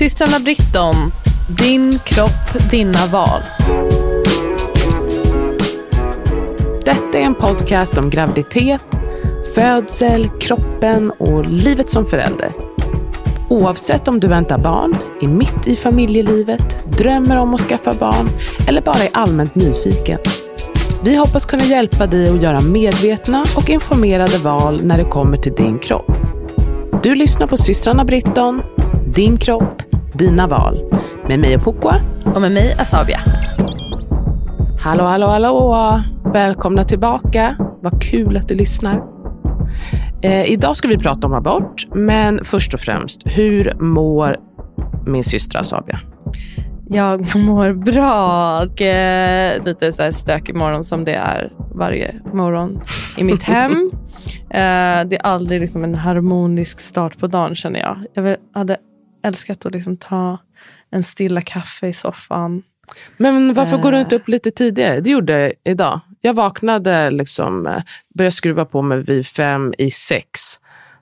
Systrarna 0.00 0.38
Britton, 0.38 0.94
din 1.48 1.98
kropp, 1.98 2.70
dina 2.70 3.06
val. 3.12 3.40
Detta 6.84 7.18
är 7.18 7.22
en 7.22 7.34
podcast 7.34 7.98
om 7.98 8.10
graviditet, 8.10 8.80
födsel, 9.54 10.28
kroppen 10.40 11.10
och 11.10 11.46
livet 11.46 11.88
som 11.88 12.06
förälder. 12.06 12.52
Oavsett 13.48 14.08
om 14.08 14.20
du 14.20 14.28
väntar 14.28 14.58
barn, 14.58 14.96
är 15.22 15.28
mitt 15.28 15.66
i 15.66 15.76
familjelivet, 15.76 16.80
drömmer 16.98 17.36
om 17.36 17.54
att 17.54 17.60
skaffa 17.60 17.94
barn 17.94 18.30
eller 18.68 18.82
bara 18.82 18.98
är 18.98 19.10
allmänt 19.12 19.54
nyfiken. 19.54 20.18
Vi 21.04 21.16
hoppas 21.16 21.46
kunna 21.46 21.64
hjälpa 21.64 22.06
dig 22.06 22.30
att 22.30 22.42
göra 22.42 22.60
medvetna 22.60 23.44
och 23.56 23.70
informerade 23.70 24.38
val 24.38 24.80
när 24.84 24.98
det 24.98 25.10
kommer 25.10 25.36
till 25.36 25.54
din 25.54 25.78
kropp. 25.78 26.12
Du 27.02 27.14
lyssnar 27.14 27.46
på 27.46 27.56
systrarna 27.56 28.04
Britton, 28.04 28.62
din 29.14 29.36
kropp, 29.36 29.82
dina 30.14 30.46
val. 30.46 30.92
Med 31.28 31.40
mig 31.40 31.56
och 31.56 31.64
Pukwa. 31.64 31.94
Och 32.34 32.40
med 32.40 32.52
mig 32.52 32.74
Asabia. 32.78 33.20
Hallå, 34.80 35.04
hallå, 35.04 35.26
hallå! 35.26 36.00
Välkomna 36.32 36.84
tillbaka. 36.84 37.56
Vad 37.80 38.02
kul 38.02 38.36
att 38.36 38.48
du 38.48 38.54
lyssnar. 38.54 39.02
Eh, 40.22 40.50
idag 40.50 40.76
ska 40.76 40.88
vi 40.88 40.98
prata 40.98 41.26
om 41.26 41.34
abort, 41.34 41.86
men 41.94 42.44
först 42.44 42.74
och 42.74 42.80
främst, 42.80 43.22
hur 43.24 43.72
mår 43.80 44.36
min 45.06 45.24
syster 45.24 45.58
Asabia? 45.58 46.00
Jag 46.88 47.36
mår 47.36 47.72
bra 47.72 48.62
och 48.62 48.82
eh, 48.82 49.64
lite 49.64 49.92
så 49.92 50.02
här 50.02 50.10
stökig 50.10 50.54
morgon 50.54 50.84
som 50.84 51.04
det 51.04 51.14
är 51.14 51.52
varje 51.74 52.14
morgon 52.32 52.80
i 53.16 53.24
mitt 53.24 53.42
hem. 53.42 53.72
eh, 54.50 55.08
det 55.08 55.16
är 55.16 55.22
aldrig 55.22 55.60
liksom 55.60 55.84
en 55.84 55.94
harmonisk 55.94 56.80
start 56.80 57.18
på 57.18 57.26
dagen 57.26 57.54
känner 57.54 57.80
jag. 57.80 57.96
Jag 58.14 58.36
hade 58.54 58.76
älskat 59.22 59.66
att 59.66 59.72
liksom 59.72 59.96
ta 59.96 60.38
en 60.90 61.02
stilla 61.02 61.40
kaffe 61.40 61.86
i 61.86 61.92
soffan. 61.92 62.62
Men 63.16 63.54
varför 63.54 63.78
går 63.78 63.90
du 63.92 63.96
Eh. 63.96 64.02
inte 64.02 64.16
upp 64.16 64.28
lite 64.28 64.50
tidigare? 64.50 65.00
Det 65.00 65.10
gjorde 65.10 65.32
jag 65.40 65.52
idag. 65.64 66.00
Jag 66.20 66.34
vaknade, 66.34 67.10
liksom, 67.10 67.66
eh, 67.66 67.82
började 68.14 68.32
skruva 68.36 68.64
på 68.64 68.82
mig 68.82 69.02
vid 69.02 69.26
fem 69.26 69.74
i 69.78 69.90
sex. 69.90 70.40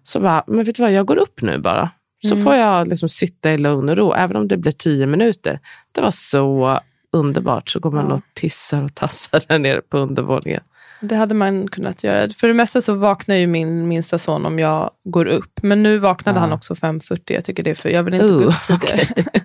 Så 0.03 0.21
bara, 0.21 0.45
men 0.47 0.65
vet 0.65 0.77
du 0.77 0.83
vad, 0.83 0.93
jag 0.93 1.07
går 1.07 1.17
upp 1.17 1.43
nu 1.43 1.59
bara. 1.59 1.91
Så 2.23 2.35
Mm. 2.35 2.45
får 2.45 2.55
jag 2.55 2.89
liksom 2.89 3.09
sitta 3.09 3.53
i 3.53 3.59
lugn 3.59 3.89
och 3.89 3.97
ro, 3.97 4.13
även 4.13 4.37
om 4.37 4.49
det 4.49 4.57
blir 4.57 4.73
tio 4.73 5.07
minuter. 5.07 5.61
Det 5.93 6.01
var 6.01 6.11
så 6.11 6.81
underbart. 7.13 7.69
Så 7.69 7.81
går 7.81 7.91
man 7.91 8.07
Ja. 8.09 8.15
och 8.15 8.21
tissar 8.35 8.83
och 8.83 8.95
tassar 8.95 9.43
där 9.49 9.59
nere 9.59 9.81
på 9.81 9.99
undervåningen. 9.99 10.63
Det 11.01 11.17
hade 11.17 11.35
man 11.35 11.69
kunnat 11.69 12.05
göra. 12.05 12.29
För 12.31 12.49
det 12.49 12.55
mesta 12.55 12.81
så 12.81 12.95
vaknar 12.95 13.37
ju 13.37 13.47
min 13.47 13.89
minsta 13.89 14.19
son 14.19 14.47
om 14.47 14.59
jag 14.59 14.91
går 15.05 15.27
upp. 15.27 15.53
Men 15.63 15.83
nu 15.83 15.99
vaknade 15.99 16.37
Ja. 16.37 16.41
han 16.41 16.53
också 16.53 16.75
5.40. 16.75 17.21
Jag 17.27 17.45
tycker 17.45 17.63
det 17.63 17.71
är 17.71 17.75
för 17.75 17.91
jag 17.91 18.03
vill 18.03 18.15
inte 18.15 18.27
gå 18.27 18.33
Uh, 18.35 18.47
upp 18.47 18.55
tidigare. 18.87 19.09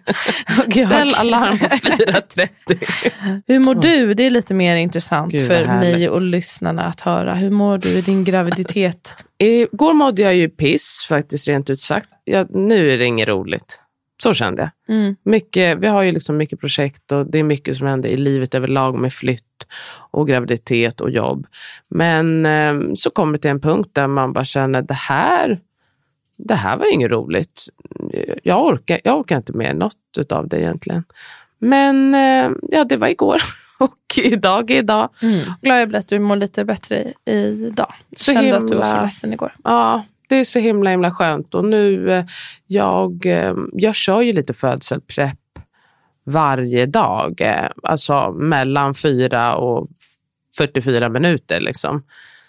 Jag- 0.67 0.87
Ställ 0.87 1.13
alarm 1.15 1.59
på 1.59 1.65
4.30. 1.65 3.41
Hur 3.47 3.59
mår 3.59 3.75
du? 3.75 4.13
Det 4.13 4.23
är 4.23 4.29
lite 4.29 4.53
mer 4.53 4.75
intressant 4.75 5.31
Gud, 5.31 5.47
för 5.47 5.65
mig 5.65 6.09
och 6.09 6.21
lyssnarna 6.21 6.83
att 6.83 7.01
höra. 7.01 7.33
Hur 7.33 7.49
mår 7.49 7.77
du 7.77 7.89
i 7.89 8.01
din 8.01 8.23
graviditet? 8.23 9.15
Igår 9.39 9.93
mådde 9.93 10.21
jag 10.21 10.35
ju 10.35 10.49
piss, 10.49 11.05
faktiskt 11.09 11.47
rent 11.47 11.69
ut 11.69 11.81
sagt. 11.81 12.09
Jag, 12.23 12.55
nu 12.55 12.91
är 12.91 12.97
det 12.97 13.05
inget 13.05 13.27
roligt. 13.27 13.79
Så 14.23 14.33
kände 14.33 14.61
jag. 14.87 14.95
Mm. 14.95 15.15
Mycket, 15.25 15.77
vi 15.79 15.87
har 15.87 16.03
ju 16.03 16.11
liksom 16.11 16.37
mycket 16.37 16.59
projekt 16.59 17.11
och 17.11 17.31
det 17.31 17.39
är 17.39 17.43
mycket 17.43 17.77
som 17.77 17.87
händer 17.87 18.09
i 18.09 18.17
livet 18.17 18.55
överlag 18.55 18.97
med 18.99 19.13
flytt 19.13 19.43
och 20.11 20.27
graviditet 20.27 21.01
och 21.01 21.09
jobb. 21.11 21.47
Men 21.89 22.45
eh, 22.45 22.93
så 22.95 23.09
kommer 23.09 23.33
det 23.33 23.39
till 23.39 23.51
en 23.51 23.61
punkt 23.61 23.89
där 23.93 24.07
man 24.07 24.33
bara 24.33 24.45
känner 24.45 24.81
det 24.81 24.93
här, 24.93 25.59
det 26.37 26.55
här 26.55 26.77
var 26.77 26.93
inget 26.93 27.11
roligt. 27.11 27.67
Jag 28.43 28.65
orkar, 28.65 28.99
jag 29.03 29.19
orkar 29.19 29.37
inte 29.37 29.53
mer 29.57 29.73
något 29.73 30.31
av 30.31 30.47
det 30.47 30.59
egentligen. 30.59 31.03
Men 31.59 32.15
eh, 32.15 32.51
ja, 32.61 32.83
det 32.83 32.97
var 32.97 33.07
igår 33.07 33.41
och 33.79 33.97
idag 34.23 34.71
är 34.71 34.75
idag. 34.77 35.09
Glad 35.61 35.81
jag 35.81 35.87
blir 35.89 35.99
att 35.99 36.07
du 36.07 36.19
mår 36.19 36.35
lite 36.35 36.65
bättre 36.65 37.13
i- 37.25 37.65
idag. 37.67 37.93
Så 38.15 38.33
Kände 38.33 38.57
att 38.57 38.67
du 38.67 38.75
var 38.75 38.83
himla- 38.85 38.97
så 38.99 39.01
ledsen 39.01 39.33
igår. 39.33 39.55
Ja, 39.63 40.03
det 40.29 40.35
är 40.35 40.43
så 40.43 40.59
himla 40.59 40.89
himla 40.89 41.11
skönt. 41.11 41.55
Och 41.55 41.65
nu, 41.65 42.11
eh, 42.11 42.25
jag, 42.67 43.25
eh, 43.25 43.53
jag 43.73 43.95
kör 43.95 44.21
ju 44.21 44.33
lite 44.33 44.53
födselprepp 44.53 45.37
varje 46.23 46.85
dag. 46.85 47.41
Eh, 47.41 47.69
alltså 47.83 48.31
mellan 48.31 48.93
4 48.93 49.55
och 49.55 49.89
44 50.57 51.09
minuter. 51.09 51.59
Liksom. 51.59 52.03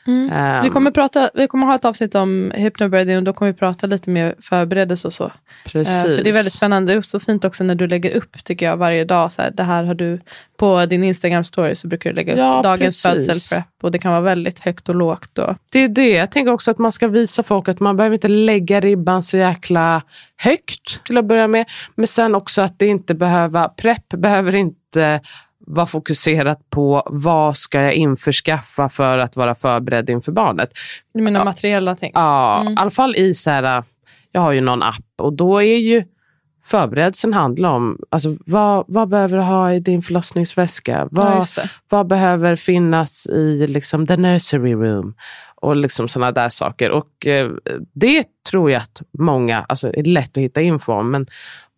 Ehm, 0.06 0.62
Vi 0.62 0.70
kommer, 0.70 0.90
prata, 0.90 1.30
vi 1.34 1.46
kommer 1.48 1.66
ha 1.66 1.74
ett 1.74 1.84
avsnitt 1.84 2.14
om 2.14 2.52
hypnobirthing 2.54 3.16
och 3.16 3.22
då 3.22 3.32
kommer 3.32 3.52
vi 3.52 3.58
prata 3.58 3.86
lite 3.86 4.10
mer 4.10 4.34
förberedelse 4.40 5.06
och 5.08 5.12
så. 5.12 5.32
precis. 5.64 6.04
Eh, 6.04 6.16
För 6.16 6.24
det 6.24 6.30
är 6.30 6.32
väldigt 6.32 6.52
spännande. 6.52 6.92
Är 6.92 7.00
så 7.00 7.20
fint 7.20 7.44
också 7.44 7.64
när 7.64 7.74
du 7.74 7.86
lägger 7.86 8.10
upp 8.16 8.44
tycker 8.44 8.66
jag 8.66 8.76
varje 8.76 9.04
dag. 9.04 9.32
Så 9.32 9.42
här, 9.42 9.50
det 9.50 9.62
här 9.62 9.84
har 9.84 9.94
du 9.94 10.20
på 10.58 10.86
din 10.86 11.04
Instagram 11.04 11.44
story 11.44 11.74
så 11.74 11.88
brukar 11.88 12.10
du 12.10 12.16
lägga 12.16 12.32
upp 12.32 12.38
Ja, 12.38 12.60
dagens 12.62 13.02
födselprepp 13.02 13.66
och 13.82 13.90
det 13.90 13.98
kan 13.98 14.10
vara 14.10 14.20
väldigt 14.20 14.60
högt 14.60 14.88
och 14.88 14.94
lågt. 14.94 15.38
Och, 15.38 15.56
Det 15.72 15.78
är 15.78 15.88
det. 15.88 16.10
Jag 16.10 16.30
tänker 16.30 16.52
också 16.52 16.70
att 16.70 16.78
man 16.78 16.92
ska 16.92 17.08
visa 17.08 17.42
folk 17.42 17.68
att 17.68 17.80
man 17.80 17.96
behöver 17.96 18.14
inte 18.14 18.28
lägga 18.28 18.80
ribban 18.80 19.22
så 19.22 19.36
jäkla 19.36 20.02
högt 20.36 21.04
till 21.04 21.18
att 21.18 21.24
börja 21.24 21.48
med. 21.48 21.66
Men 21.94 22.06
sen 22.06 22.34
också 22.34 22.62
att 22.62 22.78
det 22.78 22.86
inte 22.86 23.14
behöver, 23.14 23.68
prepp 23.68 24.08
behöver 24.08 24.54
inte 24.54 25.20
vara 25.66 25.86
fokuserat 25.86 26.70
på 26.70 27.02
vad 27.06 27.56
ska 27.56 27.82
jag 27.82 27.94
införskaffa 27.94 28.88
för 28.88 29.18
att 29.18 29.36
vara 29.36 29.54
förberedd 29.54 30.10
inför 30.10 30.32
barnet. 30.32 30.70
jag 31.12 31.22
menar 31.22 31.44
materiella 31.44 31.94
ting. 31.94 32.10
Ja, 32.14 32.64
i 32.70 32.74
alla 32.76 32.90
fall 32.90 33.16
i 33.16 33.34
så 33.34 33.50
här, 33.50 33.84
jag 34.32 34.40
har 34.40 34.52
ju 34.52 34.60
någon 34.60 34.82
app 34.82 35.04
och 35.18 35.32
då 35.32 35.62
är 35.62 35.78
ju 35.78 36.04
förberedelsen 36.64 37.32
handlar 37.32 37.70
om 37.70 37.98
alltså, 38.08 38.36
vad, 38.46 38.84
vad 38.88 39.08
behöver 39.08 39.36
du 39.36 39.42
ha 39.42 39.72
i 39.72 39.80
din 39.80 40.02
förlossningsväska? 40.02 41.08
Vad, 41.10 41.46
det. 41.56 41.70
vad 41.88 42.06
behöver 42.06 42.56
finnas 42.56 43.26
i 43.26 43.66
liksom, 43.66 44.06
the 44.06 44.16
nursery 44.16 44.74
room? 44.74 45.14
Och 45.56 45.76
liksom 45.76 46.08
sådana 46.08 46.32
där 46.32 46.48
saker. 46.48 46.90
Och 46.90 47.26
eh, 47.26 47.50
det 47.92 48.24
tror 48.50 48.70
jag 48.70 48.82
att 48.82 49.02
många, 49.18 49.64
alltså 49.68 49.92
är 49.94 50.04
lätt 50.04 50.36
att 50.36 50.42
hitta 50.42 50.60
info 50.60 50.92
om, 50.92 51.10
men 51.10 51.26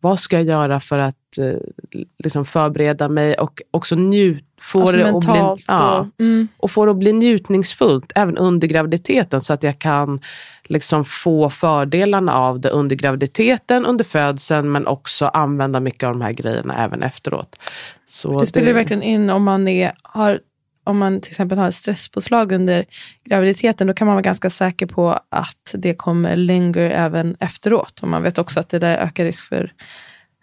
vad 0.07 0.21
ska 0.21 0.37
jag 0.37 0.47
göra 0.47 0.81
för 0.81 0.99
att 0.99 1.39
eh, 1.41 2.01
liksom 2.19 2.45
förbereda 2.45 3.09
mig 3.09 3.35
och 3.35 3.63
också 3.71 3.97
njut, 3.97 4.45
få 4.61 4.81
Alltså 4.81 4.97
det 4.97 5.09
att 5.09 5.25
bli, 5.25 5.33
mentalt 5.33 5.65
ja, 5.69 5.99
och, 5.99 6.21
mm. 6.21 6.49
och 6.59 6.71
få 6.71 6.85
det 6.85 6.91
att 6.91 6.97
bli 6.97 7.13
njutningsfullt 7.13 8.13
även 8.15 8.37
under 8.37 8.69
graviditeten 8.69 9.41
så 9.41 9.53
att 9.53 9.63
jag 9.63 9.79
kan 9.79 10.21
liksom 10.65 11.05
få 11.05 11.51
fördelarna 11.51 12.35
av 12.35 12.61
det 12.61 12.69
under 12.69 12.97
graviditeten, 12.97 13.87
under 13.87 14.05
födseln 14.05 14.73
men 14.73 14.87
också 14.87 15.27
använda 15.27 15.81
mycket 15.81 16.05
av 16.05 16.13
de 16.13 16.21
här 16.21 16.33
grejerna 16.33 16.85
även 16.85 17.03
efteråt. 17.03 17.59
Så 18.07 18.41
Det 18.41 18.47
spelar 18.47 18.67
ju 18.67 18.73
verkligen 18.73 19.03
in 19.03 19.31
om 19.31 19.45
man, 19.45 19.69
är, 19.69 19.93
har, 20.03 20.41
om 20.87 20.99
man 20.99 21.21
till 21.21 21.31
exempel 21.31 21.59
har 21.59 21.71
stresspåslag 21.71 22.53
under 22.53 22.85
graviditeten. 23.25 23.87
Då 23.87 23.95
kan 23.95 24.07
man 24.07 24.15
vara 24.15 24.23
ganska 24.23 24.51
säker 24.51 24.87
på 24.87 25.21
att 25.29 25.75
det 25.75 25.95
kommer 25.95 26.37
linger 26.37 26.91
även 26.91 27.37
efteråt. 27.41 28.01
Och 28.03 28.09
man 28.09 28.23
vet 28.23 28.39
också 28.39 28.61
att 28.61 28.69
det 28.69 28.79
där 28.79 28.99
ökar 28.99 29.25
risk 29.25 29.49
för 29.49 29.73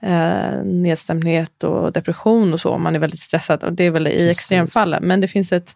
eh, 0.02 0.64
nedstämdhet 0.64 1.64
och 1.64 1.92
depression 1.92 2.54
och 2.54 2.60
så 2.60 2.70
om 2.70 2.84
man 2.84 2.96
är 2.96 3.00
väldigt 3.00 3.20
stressad. 3.20 3.64
Och 3.64 3.74
det 3.74 3.84
är 3.84 3.92
väl 3.92 4.08
i 4.08 4.30
extremfallen. 4.30 5.04
Men 5.08 5.22
det 5.22 5.28
finns 5.28 5.54
ett, 5.54 5.76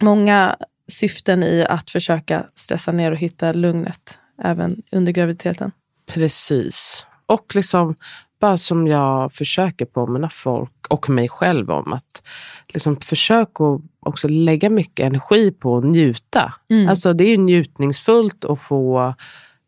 många 0.00 0.56
syften 0.88 1.42
i 1.42 1.66
att 1.68 1.90
försöka 1.90 2.46
stressa 2.54 2.92
ner 2.92 3.12
och 3.12 3.18
hitta 3.18 3.52
lugnet 3.52 4.18
även 4.42 4.82
under 4.92 5.12
graviditeten. 5.12 5.72
Precis. 6.06 7.06
Och 7.26 7.54
liksom, 7.54 7.96
bara 8.40 8.56
som 8.56 8.86
jag 8.86 9.32
försöker 9.32 9.84
påminna 9.84 10.30
folk 10.30 10.86
och 10.88 11.10
mig 11.10 11.28
själv 11.28 11.70
om 11.70 11.92
att 11.92 12.22
liksom 12.68 12.96
försök 12.96 13.48
att 13.60 13.80
också 14.00 14.28
lägga 14.28 14.70
mycket 14.70 15.06
energi 15.06 15.52
på 15.52 15.76
att 15.76 15.84
njuta. 15.84 16.54
Alltså 16.88 17.12
det 17.12 17.24
är 17.24 17.28
ju 17.28 17.36
njutningsfullt 17.36 18.44
att 18.44 18.60
få 18.60 19.14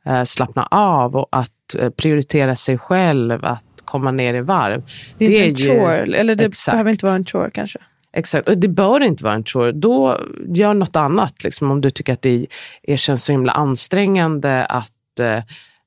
eh, 0.06 0.22
slappna 0.22 0.68
av 0.70 1.16
och 1.16 1.28
att 1.30 1.74
eh, 1.78 1.90
prioritera 1.90 2.56
sig 2.56 2.78
själv, 2.78 3.44
att 3.44 3.64
komma 3.84 4.10
ner 4.10 4.34
i 4.34 4.40
varv. 4.40 4.82
Det 5.18 5.24
är, 5.24 5.48
inte 5.48 5.70
en 5.70 5.74
ju- 5.74 5.80
chore, 5.80 6.16
eller 6.16 6.34
det 6.34 6.44
Exakt. 6.44 6.74
behöver 6.74 6.90
inte 6.90 7.06
vara 7.06 7.16
en 7.16 7.24
chore 7.24 7.50
kanske. 7.50 7.78
Exakt, 8.12 8.48
och 8.48 8.58
det 8.58 8.68
bör 8.68 9.00
inte 9.02 9.24
vara 9.24 9.34
en 9.34 9.44
chore. 9.44 9.72
Då 9.72 10.18
gör 10.48 10.74
något 10.74 10.96
annat. 10.96 11.44
Liksom, 11.44 11.70
om 11.70 11.80
du 11.80 11.90
tycker 11.90 12.12
att 12.12 12.22
det 12.22 12.46
är, 12.82 12.96
känns 12.96 13.24
så 13.24 13.32
himla 13.32 13.52
ansträngande 13.52 14.64
att 14.64 15.20
eh, 15.20 15.38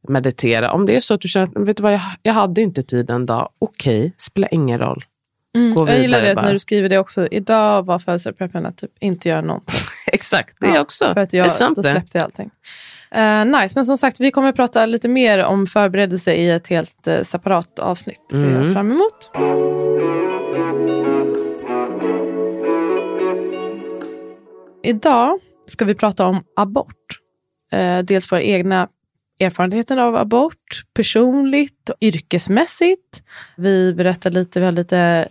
meditera. 0.07 0.71
Om 0.71 0.85
det 0.85 0.95
är 0.95 0.99
så 0.99 1.13
att 1.13 1.21
du 1.21 1.27
känner 1.27 1.47
att 1.47 1.67
vet 1.67 1.77
du 1.77 1.83
vad, 1.83 1.93
jag, 1.93 2.01
jag 2.21 2.33
hade 2.33 2.61
inte 2.61 2.83
tid 2.83 3.09
en 3.09 3.25
dag, 3.25 3.49
okej, 3.59 3.99
okay, 3.99 4.11
spelar 4.17 4.53
ingen 4.53 4.79
roll. 4.79 5.05
Mm, 5.55 5.87
jag 5.87 5.99
gillar 5.99 6.21
det 6.21 6.33
när 6.33 6.53
du 6.53 6.59
skriver 6.59 6.89
det 6.89 6.97
också. 6.97 7.27
Idag 7.27 7.85
var 7.85 7.99
födelsedagspreppen 7.99 8.65
att 8.65 8.77
typ 8.77 8.91
inte 8.99 9.29
göra 9.29 9.41
någonting. 9.41 9.75
Exakt, 10.11 10.55
det 10.59 10.67
ja, 10.67 10.81
också. 10.81 11.13
För 11.13 11.21
att 11.21 11.33
jag, 11.33 11.45
då 11.75 11.83
släppte 11.83 12.17
jag 12.17 12.23
allting. 12.23 12.51
Uh, 13.15 13.61
nice, 13.61 13.73
men 13.75 13.85
som 13.85 13.97
sagt 13.97 14.19
vi 14.19 14.31
kommer 14.31 14.49
att 14.49 14.55
prata 14.55 14.85
lite 14.85 15.07
mer 15.07 15.43
om 15.43 15.67
förberedelse 15.67 16.33
i 16.33 16.49
ett 16.49 16.67
helt 16.67 17.07
uh, 17.07 17.21
separat 17.21 17.79
avsnitt. 17.79 18.21
Det 18.29 18.35
ser 18.35 18.47
mm. 18.47 18.63
jag 18.63 18.73
fram 18.73 18.91
emot. 18.91 19.31
Idag 24.83 25.39
ska 25.67 25.85
vi 25.85 25.95
prata 25.95 26.25
om 26.25 26.43
abort. 26.55 27.19
Uh, 27.73 27.99
dels 28.03 28.31
våra 28.31 28.41
egna 28.41 28.87
erfarenheter 29.39 29.97
av 29.97 30.15
abort, 30.15 30.83
personligt 30.93 31.89
och 31.89 31.95
yrkesmässigt. 32.01 33.23
Vi 33.57 33.93
berättar 33.93 34.31
lite, 34.31 34.59
vi 34.59 34.65
har 34.65 34.71
lite 34.71 35.27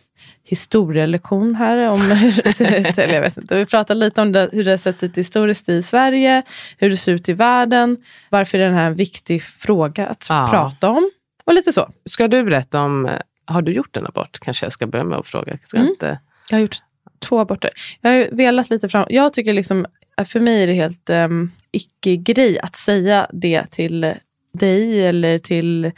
historielektion 0.46 1.54
här 1.54 1.90
om 1.90 2.00
hur 2.10 2.42
det 2.42 2.52
ser 2.52 2.74
ut. 2.74 2.98
Eller 2.98 3.14
jag 3.14 3.20
vet 3.20 3.36
inte. 3.36 3.56
Vi 3.56 3.66
pratar 3.66 3.94
lite 3.94 4.22
om 4.22 4.32
det, 4.32 4.48
hur 4.52 4.64
det 4.64 4.70
har 4.70 4.78
sett 4.78 5.02
ut 5.02 5.18
historiskt 5.18 5.68
i 5.68 5.82
Sverige, 5.82 6.42
hur 6.78 6.90
det 6.90 6.96
ser 6.96 7.12
ut 7.12 7.28
i 7.28 7.32
världen, 7.32 7.96
varför 8.30 8.58
är 8.58 8.64
den 8.64 8.74
här 8.74 8.86
en 8.86 8.94
viktig 8.94 9.42
fråga 9.42 10.06
att 10.06 10.26
ja. 10.28 10.46
prata 10.50 10.90
om 10.90 11.10
och 11.44 11.54
lite 11.54 11.72
så. 11.72 11.90
Ska 12.04 12.28
du 12.28 12.44
berätta 12.44 12.82
om, 12.82 13.10
har 13.46 13.62
du 13.62 13.72
gjort 13.72 13.96
en 13.96 14.06
abort? 14.06 14.38
Kanske 14.40 14.66
jag 14.66 14.72
ska 14.72 14.86
börja 14.86 15.04
med 15.04 15.18
att 15.18 15.26
fråga. 15.26 15.58
Ska 15.62 15.76
mm. 15.76 15.88
inte... 15.88 16.18
Jag 16.50 16.56
har 16.56 16.60
gjort 16.60 16.76
två 17.18 17.38
aborter. 17.38 17.70
Jag 18.00 18.10
har 18.10 18.36
velat 18.36 18.70
lite 18.70 18.88
fram. 18.88 19.06
Jag 19.08 19.32
tycker 19.32 19.52
liksom, 19.52 19.86
för 20.24 20.40
mig 20.40 20.62
är 20.62 20.66
det 20.66 20.72
helt 20.72 21.10
um, 21.10 21.52
icke-grej 21.72 22.58
att 22.60 22.76
säga 22.76 23.26
det 23.32 23.70
till 23.70 24.14
dig 24.52 25.06
eller 25.06 25.38
till 25.38 25.92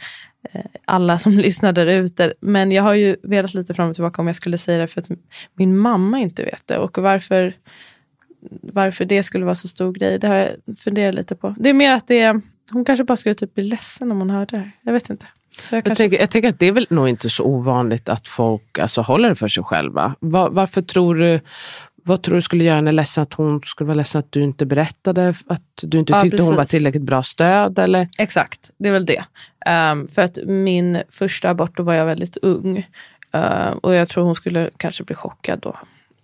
Eh, 0.51 0.61
alla 0.85 1.19
som 1.19 1.33
lyssnar 1.37 1.73
där 1.73 1.87
ute. 1.87 2.33
Men 2.39 2.71
jag 2.71 2.83
har 2.83 2.93
ju 2.93 3.15
velat 3.23 3.53
lite 3.53 3.73
fram 3.73 3.89
och 3.89 3.95
tillbaka 3.95 4.21
om 4.21 4.27
jag 4.27 4.35
skulle 4.35 4.57
säga 4.57 4.79
det 4.79 4.87
för 4.87 5.01
att 5.01 5.07
min 5.53 5.77
mamma 5.77 6.19
inte 6.19 6.43
vet 6.43 6.67
det. 6.67 6.77
Och 6.77 6.97
varför, 6.97 7.53
varför 8.61 9.05
det 9.05 9.23
skulle 9.23 9.45
vara 9.45 9.55
så 9.55 9.67
stor 9.67 9.93
grej, 9.93 10.19
det 10.19 10.27
har 10.27 10.35
jag 10.35 10.49
funderat 10.77 11.15
lite 11.15 11.35
på. 11.35 11.55
Det 11.59 11.69
är 11.69 11.73
mer 11.73 11.91
att 11.91 12.07
det 12.07 12.19
är, 12.19 12.41
hon 12.71 12.85
kanske 12.85 13.03
bara 13.03 13.15
skulle 13.15 13.35
typ 13.35 13.53
bli 13.53 13.63
ledsen 13.63 14.11
om 14.11 14.19
hon 14.19 14.29
hörde 14.29 14.55
det 14.55 14.57
här. 14.57 14.71
Jag 14.81 14.93
vet 14.93 15.09
inte. 15.09 15.25
Jag, 15.71 15.85
kanske... 15.85 15.89
jag, 15.89 15.97
tänker, 15.97 16.19
jag 16.19 16.31
tänker 16.31 16.49
att 16.49 16.59
det 16.59 16.65
är 16.65 16.71
väl 16.71 16.87
nog 16.89 17.09
inte 17.09 17.29
så 17.29 17.43
ovanligt 17.43 18.09
att 18.09 18.27
folk 18.27 18.79
alltså, 18.79 19.01
håller 19.01 19.29
det 19.29 19.35
för 19.35 19.47
sig 19.47 19.63
själva. 19.63 20.15
Var, 20.19 20.49
varför 20.49 20.81
tror 20.81 21.15
du 21.15 21.39
vad 22.07 22.21
tror 22.21 22.35
du 22.35 22.41
skulle 22.41 22.63
göra 22.63 22.75
henne 22.75 22.91
ledsen? 22.91 23.21
Att 23.23 23.33
hon 23.33 23.61
skulle 23.65 23.87
vara 23.87 23.95
ledsen 23.95 24.19
att 24.19 24.31
du 24.31 24.43
inte 24.43 24.65
berättade? 24.65 25.33
Att 25.47 25.61
du 25.81 25.99
inte 25.99 26.21
tyckte 26.21 26.37
ja, 26.37 26.43
hon 26.43 26.55
var 26.55 26.65
tillräckligt 26.65 27.03
bra 27.03 27.23
stöd? 27.23 27.79
Eller? 27.79 28.09
Exakt, 28.17 28.71
det 28.77 28.89
är 28.89 28.93
väl 28.93 29.05
det. 29.05 29.23
Um, 29.91 30.07
för 30.07 30.21
att 30.21 30.37
min 30.45 31.01
första 31.09 31.49
abort, 31.49 31.77
då 31.77 31.83
var 31.83 31.93
jag 31.93 32.05
väldigt 32.05 32.37
ung. 32.37 32.77
Uh, 33.35 33.69
och 33.69 33.93
jag 33.93 34.07
tror 34.07 34.23
hon 34.23 34.35
skulle 34.35 34.69
kanske 34.77 35.03
bli 35.03 35.15
chockad 35.15 35.59
då. 35.59 35.75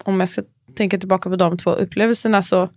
Om 0.04 0.20
jag 0.20 0.30
ska 0.30 0.42
tänka 0.76 0.98
tillbaka 0.98 1.30
på 1.30 1.36
de 1.36 1.58
två 1.58 1.72
upplevelserna 1.72 2.42
så 2.42 2.70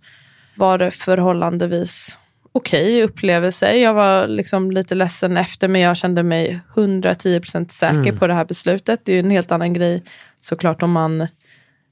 var 0.55 0.77
det 0.77 0.91
förhållandevis 0.91 2.19
okej 2.51 2.95
okay 2.95 3.03
upplevelser. 3.03 3.73
Jag 3.73 3.93
var 3.93 4.27
liksom 4.27 4.71
lite 4.71 4.95
ledsen 4.95 5.37
efter 5.37 5.67
men 5.67 5.81
jag 5.81 5.97
kände 5.97 6.23
mig 6.23 6.59
110% 6.75 7.69
säker 7.69 7.97
mm. 7.97 8.17
på 8.17 8.27
det 8.27 8.33
här 8.33 8.45
beslutet. 8.45 9.01
Det 9.03 9.11
är 9.11 9.13
ju 9.13 9.19
en 9.19 9.31
helt 9.31 9.51
annan 9.51 9.73
grej 9.73 10.03
såklart 10.39 10.83
om 10.83 10.91
man 10.91 11.27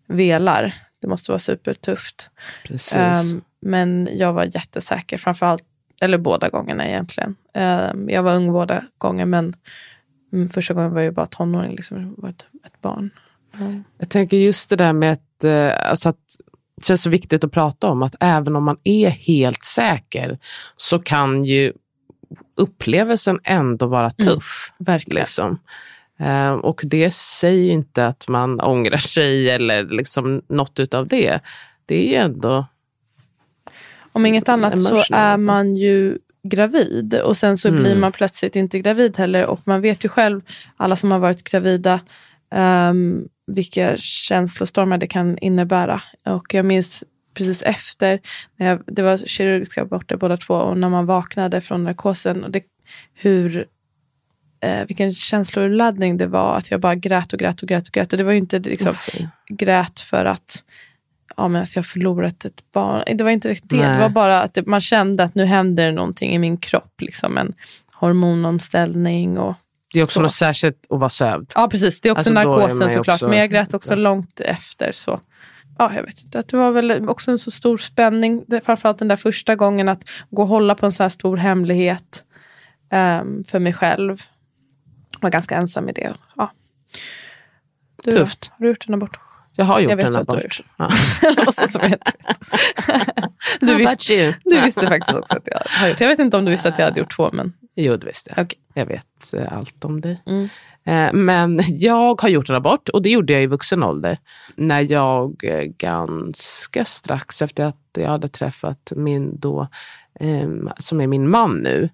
velar. 0.07 0.73
Det 1.05 1.09
måste 1.09 1.31
vara 1.31 1.39
supertufft. 1.39 2.29
Um, 2.69 3.41
men 3.61 4.09
jag 4.11 4.33
var 4.33 4.43
jättesäker, 4.43 5.17
framförallt, 5.17 5.63
eller 6.01 6.17
båda 6.17 6.49
gångerna 6.49 6.87
egentligen. 6.87 7.35
Um, 7.53 8.09
jag 8.09 8.23
var 8.23 8.35
ung 8.35 8.51
båda 8.51 8.83
gånger, 8.97 9.25
men 9.25 9.53
um, 10.31 10.49
första 10.49 10.73
gången 10.73 10.93
var 10.93 11.01
jag 11.01 11.13
bara 11.13 11.25
tonåring, 11.25 11.75
liksom, 11.75 12.15
var 12.17 12.29
ett, 12.29 12.45
ett 12.65 12.81
barn. 12.81 13.09
Mm. 13.59 13.83
Jag 13.97 14.09
tänker 14.09 14.37
just 14.37 14.69
det 14.69 14.75
där 14.75 14.93
med 14.93 15.13
att, 15.13 15.43
uh, 15.43 15.89
alltså 15.89 16.09
att 16.09 16.19
det 16.77 16.85
känns 16.85 17.01
så 17.01 17.09
viktigt 17.09 17.43
att 17.43 17.51
prata 17.51 17.87
om 17.87 18.03
att 18.03 18.15
även 18.19 18.55
om 18.55 18.65
man 18.65 18.77
är 18.83 19.09
helt 19.09 19.63
säker 19.63 20.39
så 20.77 20.99
kan 20.99 21.45
ju 21.45 21.73
upplevelsen 22.55 23.39
ändå 23.43 23.87
vara 23.87 24.11
mm, 24.19 24.33
tuff. 24.33 24.73
Mm, 24.79 24.85
verkligen. 24.85 25.19
Liksom. 25.19 25.59
Eh, 26.19 26.51
och 26.51 26.81
det 26.83 27.12
säger 27.13 27.71
inte 27.71 28.07
att 28.07 28.27
man 28.27 28.62
ångrar 28.62 28.97
sig 28.97 29.50
eller 29.50 29.83
liksom 29.83 30.41
något 30.50 30.79
utav 30.79 31.07
det. 31.07 31.39
Det 31.85 31.95
är 31.95 32.09
ju 32.09 32.15
ändå 32.15 32.65
Om 34.12 34.25
inget 34.25 34.50
annat 34.50 34.79
så 34.79 35.03
är 35.12 35.38
man 35.38 35.75
ju 35.75 36.17
gravid 36.44 37.15
och 37.15 37.38
sen 37.38 37.57
så 37.57 37.67
mm. 37.67 37.83
blir 37.83 37.95
man 37.95 38.12
plötsligt 38.12 38.56
inte 38.56 38.79
gravid 38.79 39.17
heller 39.17 39.45
och 39.45 39.59
man 39.63 39.81
vet 39.81 40.06
ju 40.06 40.09
själv, 40.09 40.41
alla 40.77 40.95
som 40.95 41.12
har 41.12 41.19
varit 41.19 41.44
gravida, 41.44 42.00
um, 42.89 43.27
vilka 43.47 43.97
känslostormar 43.97 44.97
det 44.97 45.07
kan 45.07 45.38
innebära. 45.38 46.01
Och 46.25 46.53
jag 46.53 46.65
minns 46.65 47.03
precis 47.33 47.62
efter, 47.62 48.19
när 48.57 48.67
jag, 48.67 48.81
det 48.88 49.01
var 49.01 49.17
kirurgiska 49.17 49.81
aborter 49.81 50.17
båda 50.17 50.38
två 50.38 50.53
och 50.53 50.77
när 50.77 50.89
man 50.89 51.06
vaknade 51.06 51.62
från 51.62 51.83
narkosen, 51.83 52.44
och 52.44 52.51
det, 52.51 52.63
hur 53.13 53.65
eh, 54.61 54.85
vilken 54.87 55.13
känsloladdning 55.13 56.17
det 56.17 56.27
var. 56.27 56.57
Att 56.57 56.71
jag 56.71 56.79
bara 56.79 56.95
grät 56.95 57.33
och 57.33 57.39
grät 57.39 57.61
och 57.61 57.67
grät. 57.67 57.87
Och 57.87 57.93
grät. 57.93 58.13
Och 58.13 58.17
det 58.17 58.23
var 58.23 58.31
ju 58.31 58.37
inte 58.37 58.59
liksom, 58.59 58.91
oh, 58.91 59.27
grät 59.49 59.99
för 59.99 60.25
att, 60.25 60.63
ja, 61.37 61.47
men 61.47 61.63
att 61.63 61.75
jag 61.75 61.85
förlorat 61.85 62.45
ett 62.45 62.71
barn. 62.73 63.17
Det 63.17 63.23
var 63.23 63.31
inte 63.31 63.49
riktigt 63.49 63.69
det. 63.69 63.77
Nej. 63.77 63.95
Det 63.95 64.01
var 64.01 64.09
bara 64.09 64.41
att 64.41 64.53
det, 64.53 64.65
man 64.67 64.81
kände 64.81 65.23
att 65.23 65.35
nu 65.35 65.45
händer 65.45 65.91
någonting 65.91 66.35
i 66.35 66.37
min 66.37 66.57
kropp. 66.57 67.01
Liksom, 67.01 67.37
en 67.37 67.53
hormonomställning. 67.93 69.37
Och, 69.37 69.55
det 69.93 69.99
är 69.99 70.03
också 70.03 70.13
så. 70.13 70.21
något 70.21 70.31
särskilt 70.31 70.87
att 70.89 70.99
vara 70.99 71.09
sövd. 71.09 71.51
Ja, 71.55 71.67
precis. 71.71 72.01
Det 72.01 72.09
är 72.09 72.11
också 72.11 72.19
alltså, 72.19 72.33
narkosen 72.33 72.89
såklart. 72.89 73.07
Också... 73.15 73.27
Men 73.27 73.39
jag 73.39 73.49
grät 73.49 73.73
också 73.73 73.95
långt 73.95 74.39
efter. 74.39 74.91
så 74.91 75.19
ja, 75.77 75.91
jag 75.95 76.03
vet 76.03 76.23
inte, 76.23 76.43
det 76.47 76.57
var 76.57 76.71
väl 76.71 77.09
också 77.09 77.31
en 77.31 77.39
så 77.39 77.51
stor 77.51 77.77
spänning. 77.77 78.45
Framförallt 78.63 78.99
den 78.99 79.07
där 79.07 79.15
första 79.15 79.55
gången 79.55 79.89
att 79.89 80.03
gå 80.29 80.41
och 80.41 80.47
hålla 80.47 80.75
på 80.75 80.85
en 80.85 80.91
så 80.91 81.03
här 81.03 81.09
stor 81.09 81.37
hemlighet 81.37 82.23
um, 83.21 83.43
för 83.43 83.59
mig 83.59 83.73
själv 83.73 84.21
var 85.21 85.29
ganska 85.29 85.56
ensam 85.56 85.89
i 85.89 85.91
det. 85.91 86.13
Ja. 86.35 86.51
Du 88.03 88.12
Tufft. 88.12 88.51
Har 88.57 88.65
du 88.65 88.69
gjort 88.69 88.88
en 88.88 88.94
abort? 88.94 89.19
Jag 89.56 89.65
har 89.65 89.79
gjort 89.79 89.89
jag 89.89 90.00
en 90.00 90.15
abort. 90.15 90.62
Ja. 90.77 90.89
jag 91.21 92.00
du, 93.59 93.75
visste, 93.75 94.35
du 94.45 94.62
visste 94.62 94.88
faktiskt 94.88 95.17
också 95.17 95.33
att 95.38 95.47
jag 95.51 95.59
har 95.65 95.88
gjort. 95.88 96.01
Jag 96.01 96.07
vet 96.07 96.19
inte 96.19 96.38
om 96.38 96.45
du 96.45 96.51
visste 96.51 96.69
att 96.69 96.79
jag 96.79 96.85
hade 96.85 97.00
gjort 97.00 97.15
två. 97.15 97.29
Men... 97.33 97.53
Jo, 97.75 97.95
det 97.95 98.07
visste 98.07 98.34
jag. 98.36 98.45
Okay. 98.45 98.60
Jag 98.74 98.86
vet 98.86 99.34
eh, 99.34 99.57
allt 99.57 99.86
om 99.86 100.01
dig. 100.01 100.22
Mm. 100.25 100.50
Eh, 100.84 101.13
men 101.13 101.60
jag 101.67 102.22
har 102.22 102.29
gjort 102.29 102.50
en 102.50 102.55
abort 102.55 102.89
och 102.89 103.01
det 103.01 103.10
gjorde 103.10 103.34
jag 103.34 103.43
i 103.43 103.48
vuxen 103.48 103.84
ålder. 103.84 104.17
När 104.55 104.91
jag 104.91 105.43
eh, 105.43 105.63
ganska 105.63 106.86
strax 106.86 107.41
efter 107.41 107.65
att 107.65 107.77
jag 107.98 108.10
hade 108.10 108.27
träffat 108.27 108.91
min 108.95 109.39
då, 109.39 109.67
som 110.77 111.01
är 111.01 111.07
min 111.07 111.29
man 111.29 111.57
nu, 111.57 111.89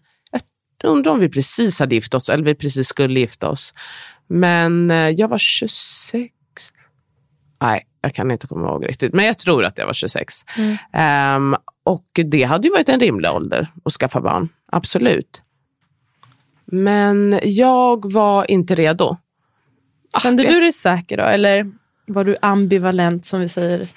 jag 0.82 0.92
undrar 0.92 1.12
om 1.12 1.20
vi 1.20 1.30
precis 1.30 1.80
hade 1.80 1.96
gift 1.96 2.14
oss 2.14 2.30
eller 2.30 2.44
vi 2.44 2.56
precis 2.56 2.88
skulle 2.88 3.20
gifta 3.20 3.50
oss. 3.50 3.74
Men 4.28 4.92
eh, 4.92 5.10
jag 5.10 5.28
var 5.28 5.38
26. 5.38 6.34
Nej, 7.62 7.88
jag 8.02 8.14
kan 8.14 8.32
inte 8.32 8.48
komma 8.48 8.68
ihåg 8.68 8.90
riktigt. 8.90 9.14
Men 9.14 9.26
jag 9.26 9.38
tror 9.38 9.66
att 9.66 9.78
jag 9.78 9.86
var 9.86 9.94
26. 9.94 10.34
Mm. 10.58 11.54
Um, 11.54 11.56
och 11.84 12.06
det 12.14 12.44
hade 12.44 12.68
ju 12.68 12.74
varit 12.74 12.90
en 12.90 13.00
rimlig 13.00 13.32
ålder 13.32 13.68
att 13.84 13.94
skaffa 13.94 14.22
barn. 14.22 14.50
Absolut. 14.72 15.42
Men 16.66 17.40
jag 17.44 18.12
var 18.14 18.52
inte 18.52 18.76
redo. 18.76 19.18
Kände 20.24 20.44
ah, 20.44 20.52
du 20.52 20.60
dig 20.60 20.72
säker 20.72 21.18
då? 21.18 21.24
Eller 21.24 21.72
var 22.08 22.24
du 22.24 22.36
ambivalent 22.42 23.26
som 23.26 23.40
vi 23.40 23.50
säger? 23.50 23.88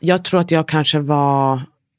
Jag 0.00 0.24
tror 0.24 0.40
att 0.40 0.50
jag 0.50 0.68
kanske 0.68 0.98
var 0.98 1.54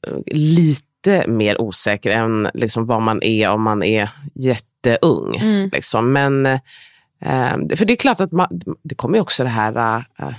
eh, 0.06 0.18
lite 0.26 0.93
lite 1.06 1.30
mer 1.30 1.60
osäker 1.60 2.10
än 2.10 2.50
liksom 2.54 2.86
vad 2.86 3.02
man 3.02 3.22
är 3.22 3.50
om 3.50 3.62
man 3.62 3.82
är 3.82 4.10
jätteung. 4.34 5.36
Mm. 5.36 5.70
Liksom. 5.72 6.12
Men, 6.12 6.46
eh, 6.46 7.52
för 7.76 7.84
det 7.84 7.92
är 7.92 7.96
klart 7.96 8.20
att 8.20 8.32
man, 8.32 8.60
det 8.82 8.94
kommer 8.94 9.20
också 9.20 9.44
det 9.44 9.50
här, 9.50 10.04
eh, 10.18 10.32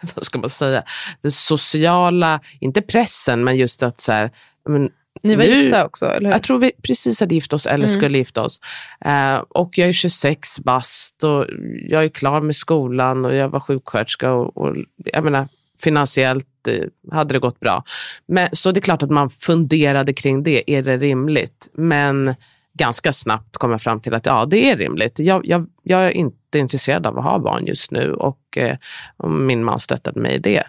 vad 0.14 0.24
ska 0.24 0.38
man 0.38 0.48
säga, 0.48 0.82
den 1.22 1.32
sociala, 1.32 2.40
inte 2.60 2.82
pressen, 2.82 3.44
men 3.44 3.56
just 3.56 3.82
att 3.82 4.00
så 4.00 4.12
här, 4.12 4.30
men, 4.68 4.90
ni 5.22 5.36
var 5.36 5.44
nu, 5.44 5.62
gifta 5.62 5.84
också? 5.84 6.06
Eller? 6.06 6.30
Jag 6.30 6.42
tror 6.42 6.58
vi 6.58 6.72
precis 6.82 7.20
hade 7.20 7.34
gift 7.34 7.52
oss 7.52 7.66
eller 7.66 7.84
mm. 7.84 7.88
skulle 7.88 8.18
gifta 8.18 8.42
oss. 8.42 8.60
Eh, 9.04 9.36
och 9.48 9.78
jag 9.78 9.88
är 9.88 9.92
26 9.92 10.60
bast 10.60 11.24
och 11.24 11.46
jag 11.88 12.04
är 12.04 12.08
klar 12.08 12.40
med 12.40 12.56
skolan 12.56 13.24
och 13.24 13.34
jag 13.34 13.48
var 13.48 13.60
sjuksköterska. 13.60 14.32
Och, 14.32 14.56
och, 14.56 14.76
jag 14.96 15.24
menar, 15.24 15.48
finansiellt 15.82 16.68
eh, 16.68 17.14
hade 17.14 17.34
det 17.34 17.38
gått 17.38 17.60
bra. 17.60 17.84
Men, 18.26 18.48
så 18.52 18.72
det 18.72 18.78
är 18.78 18.82
klart 18.82 19.02
att 19.02 19.10
man 19.10 19.30
funderade 19.30 20.12
kring 20.12 20.42
det. 20.42 20.70
Är 20.70 20.82
det 20.82 20.96
rimligt? 20.96 21.68
Men 21.72 22.34
ganska 22.74 23.12
snabbt 23.12 23.56
kom 23.56 23.70
jag 23.70 23.82
fram 23.82 24.00
till 24.00 24.14
att 24.14 24.26
ja, 24.26 24.46
det 24.46 24.70
är 24.70 24.76
rimligt. 24.76 25.18
Jag, 25.18 25.46
jag, 25.46 25.66
jag, 25.82 26.06
är, 26.06 26.10
in, 26.10 26.32
inte 26.48 26.58
intresserad 26.58 27.06
av 27.06 27.18
att 27.18 27.24
ha 27.24 27.38
barn 27.38 27.66
just 27.66 27.90
nu 27.90 28.12
och, 28.12 28.56
eh, 28.56 28.76
och 29.16 29.30
min 29.30 29.64
man 29.64 29.80
stöttade 29.80 30.20
mig 30.20 30.34
i 30.34 30.38
det. 30.38 30.64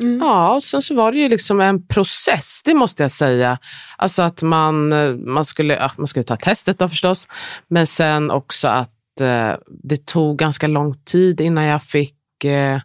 Mm. 0.00 0.18
Ja, 0.18 0.54
och 0.54 0.62
sen 0.62 0.82
så 0.82 0.94
var 0.94 1.12
det 1.12 1.18
ju 1.18 1.28
liksom 1.28 1.60
en 1.60 1.86
process, 1.86 2.62
det 2.64 2.74
måste 2.74 3.02
jag 3.02 3.10
säga. 3.10 3.58
Alltså 3.98 4.22
att 4.22 4.42
man, 4.42 4.92
man, 5.32 5.44
skulle, 5.44 5.74
ja, 5.74 5.92
man 5.96 6.06
skulle 6.06 6.24
ta 6.24 6.36
testet 6.36 6.78
då 6.78 6.88
förstås, 6.88 7.28
men 7.68 7.86
sen 7.86 8.30
också 8.30 8.68
att 8.68 9.20
eh, 9.20 9.52
det 9.68 10.06
tog 10.06 10.38
ganska 10.38 10.66
lång 10.66 10.94
tid 11.04 11.40
innan 11.40 11.64
jag 11.64 11.82
fick 11.82 12.44
eh, 12.44 12.74
eh, 12.74 12.80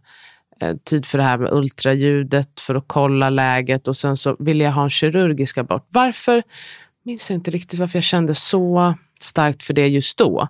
tid 0.83 1.05
för 1.05 1.17
det 1.17 1.23
här 1.23 1.37
med 1.37 1.53
ultraljudet 1.53 2.59
för 2.59 2.75
att 2.75 2.83
kolla 2.87 3.29
läget 3.29 3.87
och 3.87 3.97
sen 3.97 4.17
så 4.17 4.35
ville 4.39 4.63
jag 4.63 4.71
ha 4.71 4.83
en 4.83 4.89
kirurgisk 4.89 5.57
abort. 5.57 5.87
Varför? 5.89 6.43
Minns 7.05 7.29
jag 7.29 7.37
inte 7.37 7.51
riktigt 7.51 7.79
varför 7.79 7.97
jag 7.97 8.03
kände 8.03 8.35
så 8.35 8.93
starkt 9.19 9.63
för 9.63 9.73
det 9.73 9.87
just 9.87 10.17
då. 10.17 10.47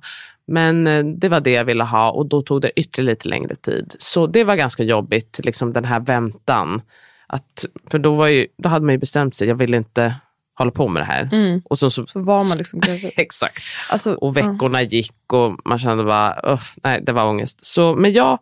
Men 0.48 0.88
eh, 0.88 1.06
det 1.06 1.30
var 1.30 1.40
det 1.40 1.52
jag 1.52 1.66
ville 1.66 1.84
ha 1.84 2.12
och 2.12 2.26
då 2.26 2.42
tog 2.42 2.62
det 2.62 2.80
ytterligare 2.80 3.12
lite 3.12 3.30
längre 3.30 3.56
tid. 3.56 3.96
Så 4.00 4.28
det 4.28 4.44
var 4.44 4.56
ganska 4.56 4.84
jobbigt, 4.84 5.40
liksom 5.44 5.74
den 5.74 5.86
här 5.86 6.00
väntan. 6.00 6.82
Att, 7.28 7.66
för 7.92 8.00
då, 8.00 8.16
var 8.16 8.28
ju, 8.28 8.48
då 8.58 8.70
hade 8.70 8.86
man 8.86 8.94
ju 8.94 9.00
bestämt 9.00 9.36
sig, 9.36 9.48
jag 9.48 9.56
vill 9.56 9.74
inte 9.74 10.16
hålla 10.60 10.72
på 10.72 10.88
med 10.88 11.02
det 11.02 11.06
här. 11.06 11.30
Mm. 11.32 11.62
Och 11.66 11.80
så, 11.80 11.90
så, 11.90 12.08
så 12.08 12.20
var 12.20 12.50
man 12.50 12.58
liksom. 12.58 12.82
Exakt. 13.16 13.64
Alltså, 13.90 14.14
och 14.14 14.38
veckorna 14.38 14.82
ja. 14.82 14.88
gick 14.88 15.34
och 15.34 15.60
man 15.66 15.80
kände 15.80 16.04
bara, 16.04 16.54
oh, 16.54 16.62
nej 16.84 17.00
det 17.04 17.12
var 17.12 17.26
ångest. 17.26 17.66
Så, 17.66 17.96
men 17.96 18.14
jag 18.14 18.40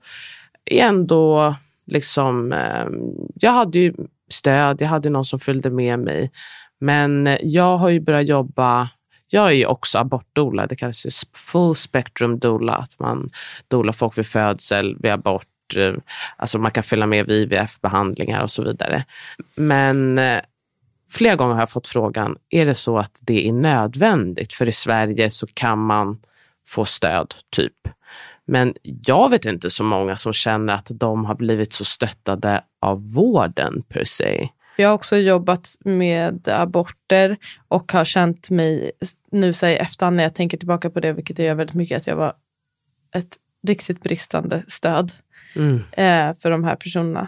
är 0.72 0.88
ändå 0.88 1.56
liksom, 1.86 2.54
eh, 2.54 2.86
jag 3.36 3.52
hade 3.52 3.80
ju 3.80 3.94
stöd, 4.30 4.82
jag 4.82 4.88
hade 4.88 5.10
någon 5.10 5.26
som 5.26 5.40
följde 5.40 5.70
med 5.70 6.00
mig. 6.00 6.32
Men 6.80 7.38
jag 7.42 7.78
har 7.78 7.90
ju 7.90 8.00
börjat 8.00 8.28
jobba 8.28 8.90
jag 9.30 9.48
är 9.48 9.52
ju 9.52 9.66
också 9.66 9.98
abortdoula, 9.98 10.68
det 10.68 10.76
kallas 10.76 11.06
ju 11.06 11.10
full 11.34 11.76
spectrum 11.76 12.40
doula, 12.40 12.74
att 12.74 13.00
man 13.00 13.30
dolar 13.68 13.94
folk 13.94 14.18
vid 14.18 14.28
födsel, 14.28 14.98
vid 15.00 15.12
abort, 15.12 15.76
eh, 15.78 15.94
alltså 16.38 16.60
man 16.60 16.72
kan 16.72 16.84
följa 16.84 17.06
med 17.06 17.26
vid 17.26 17.42
IVF-behandlingar 17.42 18.44
och 18.44 18.52
så 18.52 18.64
vidare. 18.64 19.06
Men 19.56 20.18
eh, 20.18 20.42
flera 21.12 21.36
gånger 21.36 21.54
har 21.54 21.62
jag 21.62 21.70
fått 21.70 21.88
frågan, 21.88 22.38
är 22.50 22.66
det 22.66 22.76
så 22.76 22.98
att 22.98 23.20
det 23.22 23.48
är 23.48 23.54
nödvändigt? 23.54 24.54
För 24.54 24.68
i 24.68 24.72
Sverige 24.72 25.30
så 25.30 25.48
kan 25.54 25.80
man 25.80 26.20
få 26.68 26.86
stöd, 26.86 27.36
typ. 27.50 27.74
Men 28.48 28.74
jag 28.84 29.30
vet 29.30 29.46
inte 29.46 29.70
så 29.70 29.84
många 29.84 30.18
som 30.18 30.34
känner 30.34 30.74
att 30.74 30.92
de 30.96 31.26
har 31.26 31.36
blivit 31.36 31.74
så 31.74 31.86
stöttade 31.86 32.64
av 32.82 33.14
vården 33.14 33.82
per 33.90 34.04
se. 34.04 34.50
Jag 34.78 34.90
har 34.90 34.96
också 34.96 35.18
jobbat 35.18 35.76
med 35.80 36.48
aborter 36.48 37.38
och 37.68 37.92
har 37.92 38.06
känt 38.06 38.50
mig, 38.50 38.92
nu 39.32 39.54
säger 39.54 39.82
efterhand 39.82 40.16
när 40.16 40.24
jag 40.24 40.36
tänker 40.36 40.58
tillbaka 40.58 40.90
på 40.90 41.00
det, 41.00 41.14
vilket 41.14 41.40
jag 41.40 41.46
gör 41.46 41.56
väldigt 41.56 41.76
mycket, 41.76 41.98
att 41.98 42.08
jag 42.08 42.16
var 42.16 42.34
ett 43.16 43.38
riktigt 43.68 44.04
bristande 44.04 44.64
stöd 44.68 45.12
mm. 45.56 45.76
eh, 45.92 46.38
för 46.40 46.52
de 46.52 46.64
här 46.64 46.76
personerna. 46.76 47.28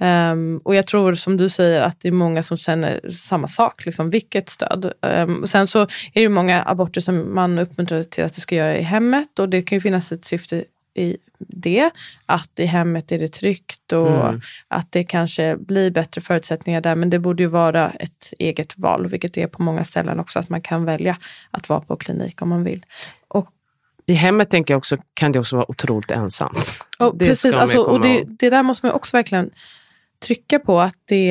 Um, 0.00 0.58
och 0.58 0.74
jag 0.74 0.86
tror 0.86 1.14
som 1.14 1.36
du 1.36 1.48
säger 1.48 1.80
att 1.80 2.00
det 2.00 2.08
är 2.08 2.12
många 2.12 2.42
som 2.42 2.56
känner 2.56 3.10
samma 3.10 3.48
sak, 3.48 3.86
liksom, 3.86 4.10
vilket 4.10 4.48
stöd. 4.48 4.92
Um, 5.02 5.46
sen 5.46 5.66
så 5.66 5.82
är 6.12 6.22
det 6.22 6.28
många 6.28 6.62
aborter 6.62 7.00
som 7.00 7.34
man 7.34 7.58
uppmuntrar 7.58 8.02
till 8.02 8.24
att 8.24 8.34
det 8.34 8.40
ska 8.40 8.54
göra 8.54 8.78
i 8.78 8.82
hemmet 8.82 9.38
och 9.38 9.48
det 9.48 9.62
kan 9.62 9.76
ju 9.76 9.80
finnas 9.80 10.12
ett 10.12 10.24
syfte 10.24 10.64
i 10.94 11.16
det. 11.38 11.90
Att 12.26 12.60
i 12.60 12.66
hemmet 12.66 13.12
är 13.12 13.18
det 13.18 13.28
tryggt 13.28 13.92
och 13.92 14.24
mm. 14.24 14.40
att 14.68 14.92
det 14.92 15.04
kanske 15.04 15.56
blir 15.56 15.90
bättre 15.90 16.20
förutsättningar 16.20 16.80
där. 16.80 16.94
Men 16.94 17.10
det 17.10 17.18
borde 17.18 17.42
ju 17.42 17.48
vara 17.48 17.90
ett 17.90 18.32
eget 18.38 18.78
val, 18.78 19.06
vilket 19.06 19.34
det 19.34 19.42
är 19.42 19.46
på 19.46 19.62
många 19.62 19.84
ställen 19.84 20.20
också, 20.20 20.38
att 20.38 20.48
man 20.48 20.60
kan 20.60 20.84
välja 20.84 21.16
att 21.50 21.68
vara 21.68 21.80
på 21.80 21.96
klinik 21.96 22.42
om 22.42 22.48
man 22.48 22.64
vill. 22.64 22.84
Och 23.28 23.50
i 24.06 24.12
hemmet 24.12 24.50
tänker 24.50 24.74
jag 24.74 24.78
också, 24.78 24.96
kan 25.14 25.32
det 25.32 25.38
också 25.38 25.56
vara 25.56 25.70
otroligt 25.70 26.10
ensamt. 26.10 26.82
Och 26.98 27.16
det 27.16 27.26
precis, 27.26 27.54
alltså, 27.54 27.78
och 27.78 28.00
det, 28.00 28.24
det, 28.28 28.50
där 28.50 28.62
måste 28.62 28.86
man 28.86 28.94
också 28.94 29.16
verkligen 29.16 29.50
trycka 30.26 30.58
på 30.58 30.80
att 30.80 30.98
det 31.04 31.30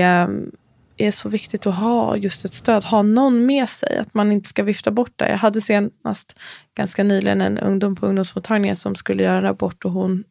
är 0.97 1.11
så 1.11 1.29
viktigt 1.29 1.67
att 1.67 1.75
ha 1.75 2.17
just 2.17 2.45
ett 2.45 2.51
stöd, 2.51 2.83
ha 2.83 3.01
någon 3.01 3.45
med 3.45 3.69
sig, 3.69 3.97
att 3.97 4.13
man 4.13 4.31
inte 4.31 4.49
ska 4.49 4.63
vifta 4.63 4.91
bort 4.91 5.13
det. 5.15 5.29
Jag 5.29 5.37
hade 5.37 5.61
senast 5.61 6.39
ganska 6.75 7.03
nyligen 7.03 7.41
en 7.41 7.57
ungdom 7.57 7.95
på 7.95 8.05
ungdomsmottagningen 8.05 8.75
som 8.75 8.95
skulle 8.95 9.23
göra 9.23 9.37
en 9.37 9.45
abort 9.45 9.85
och 9.85 9.91
hon 9.91 10.23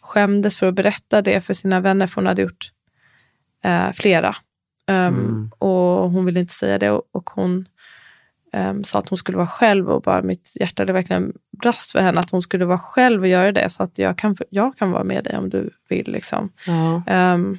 skämdes 0.00 0.58
för 0.58 0.66
att 0.66 0.74
berätta 0.74 1.22
det 1.22 1.40
för 1.40 1.54
sina 1.54 1.80
vänner 1.80 2.06
för 2.06 2.14
hon 2.14 2.26
hade 2.26 2.42
gjort 2.42 2.72
eh, 3.64 3.92
flera. 3.92 4.36
Um, 4.86 4.96
mm. 4.96 5.50
Och 5.58 6.10
hon 6.10 6.24
ville 6.24 6.40
inte 6.40 6.54
säga 6.54 6.78
det 6.78 6.90
och, 6.90 7.02
och 7.12 7.30
hon 7.30 7.66
um, 8.52 8.84
sa 8.84 8.98
att 8.98 9.08
hon 9.08 9.18
skulle 9.18 9.36
vara 9.36 9.48
själv 9.48 9.90
och 9.90 10.02
bara 10.02 10.22
mitt 10.22 10.52
hjärta 10.60 10.84
det 10.84 10.92
verkligen 10.92 11.32
brast 11.62 11.92
för 11.92 12.00
henne 12.00 12.20
att 12.20 12.30
hon 12.30 12.42
skulle 12.42 12.64
vara 12.64 12.78
själv 12.78 13.22
och 13.22 13.28
göra 13.28 13.52
det 13.52 13.68
så 13.68 13.82
att 13.82 13.98
jag 13.98 14.18
kan, 14.18 14.36
jag 14.50 14.76
kan 14.76 14.90
vara 14.90 15.04
med 15.04 15.24
dig 15.24 15.36
om 15.36 15.50
du 15.50 15.70
vill. 15.88 16.12
Liksom. 16.12 16.52
Ja. 16.66 17.02
Um, 17.34 17.58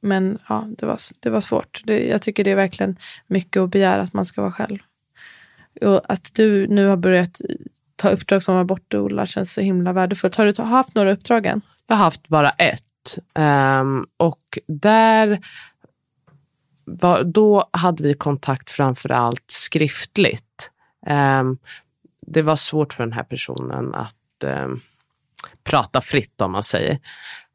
men 0.00 0.38
ja, 0.48 0.66
det 0.78 0.86
var, 0.86 0.98
det 1.20 1.30
var 1.30 1.40
svårt. 1.40 1.82
Det, 1.84 2.06
jag 2.06 2.22
tycker 2.22 2.44
det 2.44 2.50
är 2.50 2.56
verkligen 2.56 2.96
mycket 3.26 3.60
att 3.60 3.70
begära 3.70 4.02
att 4.02 4.12
man 4.12 4.26
ska 4.26 4.40
vara 4.40 4.52
själv. 4.52 4.78
Och 5.80 6.12
att 6.12 6.34
du 6.34 6.66
nu 6.66 6.86
har 6.86 6.96
börjat 6.96 7.40
ta 7.96 8.08
uppdrag 8.08 8.42
som 8.42 8.56
abortdoula 8.56 9.26
känns 9.26 9.52
så 9.52 9.60
himla 9.60 9.92
värdefullt. 9.92 10.36
Har 10.36 10.46
du 10.46 10.62
haft 10.62 10.94
några 10.94 11.12
uppdrag 11.12 11.46
än? 11.46 11.60
Jag 11.86 11.96
har 11.96 12.04
haft 12.04 12.28
bara 12.28 12.50
ett. 12.50 12.84
Um, 13.34 14.06
och 14.16 14.58
där 14.66 15.40
var, 16.84 17.24
då 17.24 17.68
hade 17.72 18.02
vi 18.02 18.14
kontakt 18.14 18.70
framför 18.70 19.08
allt 19.08 19.44
skriftligt. 19.46 20.70
Um, 21.06 21.58
det 22.26 22.42
var 22.42 22.56
svårt 22.56 22.92
för 22.92 23.04
den 23.04 23.12
här 23.12 23.22
personen 23.22 23.94
att 23.94 24.44
um, 24.44 24.80
prata 25.70 26.00
fritt 26.00 26.40
om 26.40 26.52
man 26.52 26.62
säger. 26.62 26.98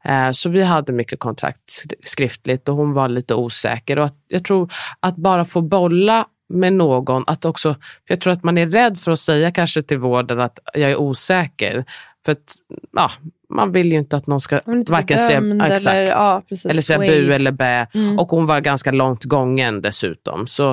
Eh, 0.04 0.30
så 0.32 0.50
vi 0.50 0.62
hade 0.62 0.92
mycket 0.92 1.18
kontakt 1.18 1.84
skriftligt 2.04 2.68
och 2.68 2.76
hon 2.76 2.92
var 2.92 3.08
lite 3.08 3.34
osäker. 3.34 3.98
Och 3.98 4.10
jag 4.28 4.44
tror 4.44 4.72
att 5.00 5.16
bara 5.16 5.44
få 5.44 5.62
bolla 5.62 6.26
med 6.48 6.72
någon, 6.72 7.24
att 7.26 7.44
också, 7.44 7.76
jag 8.08 8.20
tror 8.20 8.32
att 8.32 8.44
man 8.44 8.58
är 8.58 8.66
rädd 8.66 8.98
för 8.98 9.12
att 9.12 9.18
säga 9.18 9.52
kanske 9.52 9.82
till 9.82 9.98
vården 9.98 10.40
att 10.40 10.58
jag 10.74 10.90
är 10.90 10.96
osäker. 10.96 11.84
För 12.26 12.32
att 12.32 12.54
ja, 12.92 13.10
man 13.48 13.72
vill 13.72 13.92
ju 13.92 13.98
inte 13.98 14.16
att 14.16 14.26
någon 14.26 14.40
ska 14.40 14.60
varken 14.66 15.18
säga, 15.18 15.66
exakt, 15.66 15.86
eller, 15.86 16.06
ja, 16.06 16.42
eller 16.64 16.82
säga 16.82 16.98
bu 16.98 17.32
eller 17.32 17.52
bä. 17.52 17.86
Mm. 17.94 18.18
Och 18.18 18.28
hon 18.28 18.46
var 18.46 18.60
ganska 18.60 18.90
långt 18.92 19.24
gången 19.24 19.82
dessutom. 19.82 20.46
Så, 20.46 20.70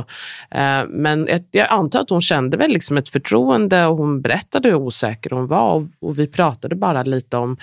eh, 0.52 0.84
men 0.90 1.28
jag, 1.30 1.44
jag, 1.52 1.68
antar 1.70 2.02
att 2.02 2.10
hon 2.10 2.22
kände 2.22 2.58
väl 2.58 2.72
liksom 2.72 2.98
ett 2.98 3.10
förtroende 3.10 3.86
och 3.86 3.98
hon 3.98 4.22
berättade 4.22 4.70
hur 4.70 4.76
osäker 4.76 5.30
hon 5.30 5.48
var. 5.48 5.74
Och, 5.74 5.84
och 6.00 6.20
vi 6.20 6.28
pratade 6.28 6.76
bara 6.76 7.04
lite 7.04 7.38
om 7.38 7.58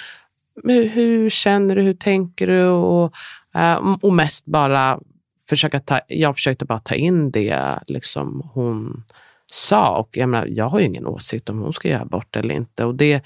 hur, 0.65 0.89
hur 0.89 1.31
känner 1.31 1.77
du, 1.77 1.83
hur 1.83 1.95
tänker 1.95 2.47
du? 2.47 2.65
Och, 2.65 3.13
eh, 3.55 3.97
och 4.03 4.13
mest 4.13 4.47
bara 4.47 5.01
försöka 5.49 5.81
ta, 5.81 6.01
jag 6.09 6.35
försökte 6.35 6.65
bara 6.65 6.79
ta 6.79 6.95
in 6.95 7.31
det 7.31 7.79
liksom 7.87 8.51
hon 8.55 9.05
sa. 9.53 9.97
Och 9.97 10.17
jag, 10.17 10.29
menar, 10.29 10.47
jag 10.47 10.69
har 10.69 10.81
ju 10.81 10.87
ingen 10.87 11.07
åsikt 11.07 11.49
om 11.49 11.59
hon 11.59 11.73
ska 11.73 11.89
göra 11.89 12.03
abort 12.03 12.37
eller 12.37 12.55
inte. 12.55 12.85
Och 12.85 12.95
det 12.95 13.23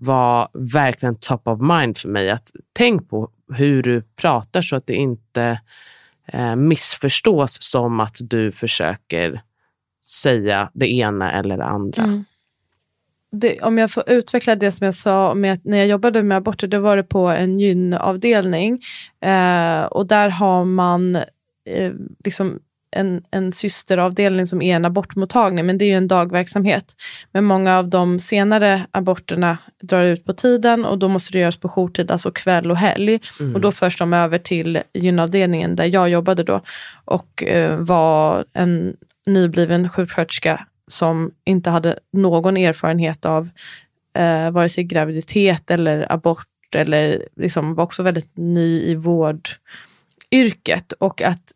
var 0.00 0.48
verkligen 0.74 1.16
top 1.20 1.48
of 1.48 1.60
mind 1.60 1.98
för 1.98 2.08
mig. 2.08 2.30
att 2.30 2.50
Tänk 2.72 3.08
på 3.08 3.30
hur 3.54 3.82
du 3.82 4.02
pratar 4.02 4.62
så 4.62 4.76
att 4.76 4.86
det 4.86 4.94
inte 4.94 5.60
eh, 6.26 6.56
missförstås 6.56 7.58
som 7.60 8.00
att 8.00 8.16
du 8.20 8.52
försöker 8.52 9.42
säga 10.04 10.70
det 10.74 10.88
ena 10.88 11.32
eller 11.32 11.56
det 11.56 11.64
andra. 11.64 12.02
Mm 12.02 12.24
det, 13.40 13.60
om 13.60 13.78
jag 13.78 13.90
får 13.90 14.10
utveckla 14.10 14.56
det 14.56 14.70
som 14.70 14.84
jag 14.84 14.94
sa 14.94 15.34
med 15.34 15.52
att 15.52 15.64
när 15.64 15.78
jag 15.78 15.86
jobbade 15.86 16.22
med 16.22 16.36
aborter, 16.36 16.68
då 16.68 16.78
var 16.78 16.96
det 16.96 17.02
på 17.02 17.28
en 17.28 17.58
gynavdelning. 17.58 18.78
Eh, 19.20 19.84
och 19.84 20.06
där 20.06 20.28
har 20.28 20.64
man 20.64 21.16
eh, 21.64 21.92
liksom 22.24 22.58
en, 22.96 23.22
en 23.30 23.52
systeravdelning 23.52 24.46
som 24.46 24.62
är 24.62 24.76
en 24.76 24.84
abortmottagning, 24.84 25.66
men 25.66 25.78
det 25.78 25.84
är 25.84 25.86
ju 25.86 25.94
en 25.94 26.08
dagverksamhet. 26.08 26.94
Men 27.32 27.44
många 27.44 27.78
av 27.78 27.88
de 27.88 28.18
senare 28.18 28.86
aborterna 28.90 29.58
drar 29.82 30.02
ut 30.02 30.24
på 30.24 30.32
tiden 30.32 30.84
och 30.84 30.98
då 30.98 31.08
måste 31.08 31.32
det 31.32 31.38
göras 31.38 31.56
på 31.56 31.68
jourtid, 31.68 32.10
alltså 32.10 32.30
kväll 32.30 32.70
och 32.70 32.76
helg. 32.76 33.20
Mm. 33.40 33.54
Och 33.54 33.60
då 33.60 33.72
förs 33.72 33.98
de 33.98 34.12
över 34.12 34.38
till 34.38 34.78
gynavdelningen 34.94 35.76
där 35.76 35.84
jag 35.84 36.08
jobbade 36.08 36.42
då 36.42 36.60
och 37.04 37.42
eh, 37.42 37.76
var 37.76 38.44
en 38.52 38.96
nybliven 39.26 39.88
sjuksköterska 39.88 40.66
som 40.88 41.30
inte 41.44 41.70
hade 41.70 41.98
någon 42.12 42.56
erfarenhet 42.56 43.26
av 43.26 43.48
eh, 44.18 44.50
vare 44.50 44.68
sig 44.68 44.84
graviditet 44.84 45.70
eller 45.70 46.12
abort 46.12 46.46
eller 46.74 47.22
liksom 47.36 47.74
var 47.74 47.84
också 47.84 48.02
väldigt 48.02 48.36
ny 48.36 48.82
i 48.82 48.94
vårdyrket. 48.94 49.52
Och 50.98 51.22
att 51.22 51.52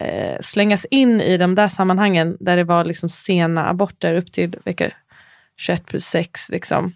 eh, 0.00 0.40
slängas 0.40 0.84
in 0.90 1.20
i 1.20 1.36
de 1.36 1.54
där 1.54 1.68
sammanhangen 1.68 2.36
där 2.40 2.56
det 2.56 2.64
var 2.64 2.84
liksom 2.84 3.08
sena 3.08 3.68
aborter 3.68 4.14
upp 4.14 4.32
till 4.32 4.56
vecka 4.64 4.90
21 5.56 5.86
plus 5.86 6.04
6. 6.04 6.48
Liksom, 6.48 6.92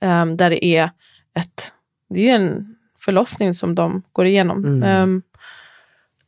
eh, 0.00 0.26
där 0.26 0.50
det 0.50 0.64
är 0.64 0.90
ett, 1.34 1.74
det 2.10 2.30
är 2.30 2.34
en 2.34 2.76
förlossning 2.98 3.54
som 3.54 3.74
de 3.74 4.02
går 4.12 4.26
igenom. 4.26 4.64
Mm. 4.64 5.02
Um, 5.02 5.22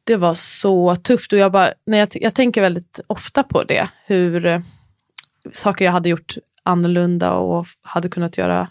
det 0.04 0.16
var 0.16 0.34
så 0.34 0.96
tufft 0.96 1.32
och 1.32 1.38
jag, 1.38 1.52
bara, 1.52 1.72
när 1.86 1.98
jag, 1.98 2.08
jag 2.14 2.34
tänker 2.34 2.60
väldigt 2.60 3.00
ofta 3.06 3.42
på 3.42 3.62
det. 3.62 3.88
Hur 4.06 4.46
eh, 4.46 4.60
saker 5.52 5.84
jag 5.84 5.92
hade 5.92 6.08
gjort 6.08 6.34
annorlunda 6.62 7.32
och 7.32 7.66
hade 7.82 8.08
kunnat 8.08 8.38
göra 8.38 8.68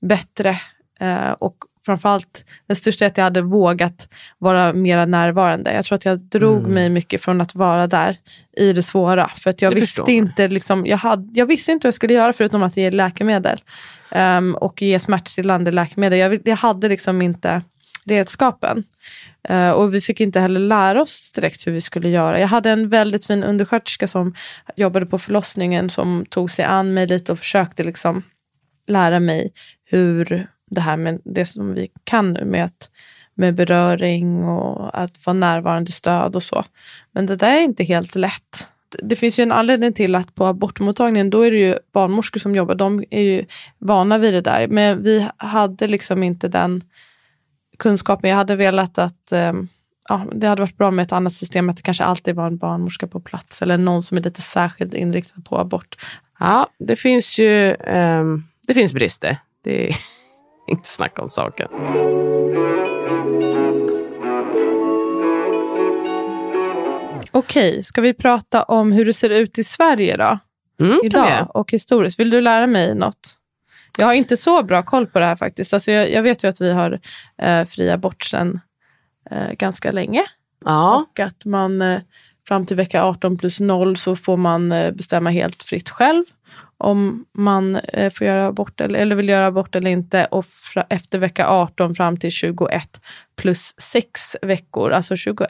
bättre. 0.00 0.56
Eh, 1.00 1.32
och 1.32 1.56
framförallt, 1.86 2.44
den 2.66 2.76
största 2.76 3.04
är 3.04 3.06
att 3.08 3.16
jag 3.16 3.24
hade 3.24 3.42
vågat 3.42 4.08
vara 4.38 4.72
mer 4.72 5.06
närvarande. 5.06 5.72
Jag 5.74 5.84
tror 5.84 5.96
att 5.96 6.04
jag 6.04 6.18
drog 6.20 6.58
Mm. 6.58 6.74
mig 6.74 6.90
mycket 6.90 7.22
från 7.22 7.40
att 7.40 7.54
vara 7.54 7.86
där 7.86 8.16
i 8.56 8.72
det 8.72 8.82
svåra. 8.82 9.28
För 9.36 9.50
att 9.50 9.62
jag 9.62 9.72
Det 9.72 9.80
visste, 9.80 10.12
inte, 10.12 10.48
liksom, 10.48 10.86
jag, 10.86 10.96
hade, 10.96 11.30
jag 11.40 11.46
visste 11.46 11.72
inte 11.72 11.86
vad 11.86 11.88
jag 11.88 11.94
skulle 11.94 12.14
göra 12.14 12.32
förutom 12.32 12.62
att 12.62 12.76
ge 12.76 12.90
läkemedel. 12.90 13.58
ehm, 14.10 14.54
och 14.54 14.82
ge 14.82 14.98
smärtstillande 14.98 15.70
läkemedel. 15.72 16.18
Jag, 16.18 16.40
jag 16.48 16.56
hade 16.56 16.88
liksom 16.88 17.22
inte 17.22 17.62
redskapen. 18.04 18.84
Eh, 19.48 19.70
och 19.70 19.94
vi 19.94 20.00
fick 20.00 20.20
inte 20.20 20.40
heller 20.40 20.60
lära 20.60 21.02
oss 21.02 21.32
direkt 21.32 21.66
hur 21.66 21.72
vi 21.72 21.80
skulle 21.80 22.08
göra. 22.08 22.40
Jag 22.40 22.48
hade 22.48 22.70
en 22.70 22.88
väldigt 22.88 23.26
fin 23.26 23.44
undersköterska 23.44 24.06
som 24.08 24.34
jobbade 24.76 25.06
på 25.06 25.18
förlossningen 25.18 25.90
som 25.90 26.26
tog 26.30 26.50
sig 26.50 26.64
an 26.64 26.94
mig 26.94 27.06
lite 27.06 27.32
och 27.32 27.38
försökte 27.38 27.84
liksom 27.84 28.22
lära 28.86 29.20
mig 29.20 29.52
hur 29.84 30.46
det 30.70 30.80
här 30.80 30.96
med 30.96 31.20
det 31.24 31.44
som 31.44 31.74
vi 31.74 31.88
kan 32.04 32.32
nu 32.32 32.44
med, 32.44 32.64
att, 32.64 32.90
med 33.34 33.54
beröring 33.54 34.44
och 34.44 35.02
att 35.02 35.26
vara 35.26 35.34
närvarande 35.34 35.92
stöd 35.92 36.36
och 36.36 36.42
så. 36.42 36.64
Men 37.12 37.26
det 37.26 37.36
där 37.36 37.56
är 37.56 37.60
inte 37.60 37.84
helt 37.84 38.14
lätt. 38.14 38.72
Det 39.02 39.16
finns 39.16 39.38
ju 39.38 39.42
en 39.42 39.52
anledning 39.52 39.92
till 39.92 40.14
att 40.14 40.34
på 40.34 40.46
abortmottagningen 40.46 41.30
då 41.30 41.42
är 41.42 41.50
det 41.50 41.58
ju 41.58 41.74
barnmorskor 41.92 42.40
som 42.40 42.54
jobbar. 42.54 42.74
De 42.74 43.04
är 43.10 43.22
ju 43.22 43.44
vana 43.78 44.18
vid 44.18 44.34
det 44.34 44.40
där. 44.40 44.68
Men 44.68 45.02
vi 45.02 45.28
hade 45.36 45.88
liksom 45.88 46.22
inte 46.22 46.48
den 46.48 46.82
kunskapen. 47.78 48.30
Jag 48.30 48.36
hade 48.36 48.56
velat 48.56 48.98
att 48.98 49.32
ehm, 49.32 49.68
ja, 50.08 50.26
det 50.32 50.46
hade 50.46 50.62
varit 50.62 50.76
bra 50.76 50.90
med 50.90 51.02
ett 51.02 51.12
annat 51.12 51.32
system. 51.32 51.68
Att 51.68 51.76
det 51.76 51.82
kanske 51.82 52.04
alltid 52.04 52.34
var 52.34 52.46
en 52.46 52.56
barnmorska 52.56 53.06
på 53.06 53.20
plats. 53.20 53.62
Eller 53.62 53.78
någon 53.78 54.02
som 54.02 54.18
är 54.18 54.22
lite 54.22 54.42
särskilt 54.42 54.94
inriktad 54.94 55.40
på 55.44 55.58
abort. 55.58 55.96
Ja, 56.38 56.66
det 56.78 56.96
finns 56.96 57.38
ju 57.38 57.74
ehm, 57.74 58.44
det 58.66 58.74
finns 58.74 58.94
brister. 58.94 59.38
Det 59.64 59.88
är 59.88 59.96
inget 60.74 60.86
snack 60.86 61.18
om 61.18 61.28
saken. 61.28 61.68
Okej, 67.32 67.82
ska 67.82 68.00
vi 68.00 68.14
prata 68.14 68.62
om 68.62 68.92
hur 68.92 69.04
det 69.04 69.12
ser 69.12 69.30
ut 69.30 69.58
i 69.58 69.64
Sverige 69.64 70.16
då? 70.16 70.38
Mm, 70.84 71.00
Idag 71.04 71.46
och 71.56 71.72
historiskt. 71.72 72.20
Vill 72.20 72.30
du 72.30 72.40
lära 72.40 72.66
mig 72.66 72.94
något? 72.94 73.36
Jag 73.98 74.06
har 74.06 74.14
inte 74.14 74.36
så 74.36 74.62
bra 74.62 74.82
koll 74.82 75.06
på 75.06 75.18
det 75.18 75.24
här 75.24 75.36
faktiskt. 75.36 75.74
Alltså 75.74 75.90
jag, 75.92 76.10
jag 76.12 76.22
vet 76.22 76.44
ju 76.44 76.48
att 76.48 76.60
vi 76.60 76.72
har 76.72 77.00
eh, 77.42 77.64
fri 77.64 77.90
abort 77.90 78.22
sedan 78.24 78.60
eh, 79.30 79.52
ganska 79.52 79.90
länge. 79.90 80.22
Ja, 80.64 81.06
Och 81.10 81.20
att 81.20 81.44
man 81.44 81.82
eh, 81.82 82.00
fram 82.48 82.66
till 82.66 82.76
vecka 82.76 83.04
18 83.04 83.38
plus 83.38 83.60
0 83.60 83.96
så 83.96 84.16
får 84.16 84.36
man 84.36 84.72
eh, 84.72 84.92
bestämma 84.92 85.30
helt 85.30 85.62
fritt 85.62 85.90
själv 85.90 86.24
om 86.80 87.24
man 87.32 87.76
eh, 87.76 88.12
får 88.12 88.26
göra 88.26 88.46
abort 88.46 88.80
eller, 88.80 88.98
eller 88.98 89.16
vill 89.16 89.28
göra 89.28 89.46
abort 89.46 89.76
eller 89.76 89.90
inte. 89.90 90.24
Och 90.24 90.46
fra, 90.46 90.86
efter 90.88 91.18
vecka 91.18 91.48
18 91.48 91.94
fram 91.94 92.16
till 92.16 92.30
21 92.30 93.00
plus 93.36 93.74
6 93.78 94.36
veckor, 94.42 94.90
alltså 94.90 95.16
21 95.16 95.48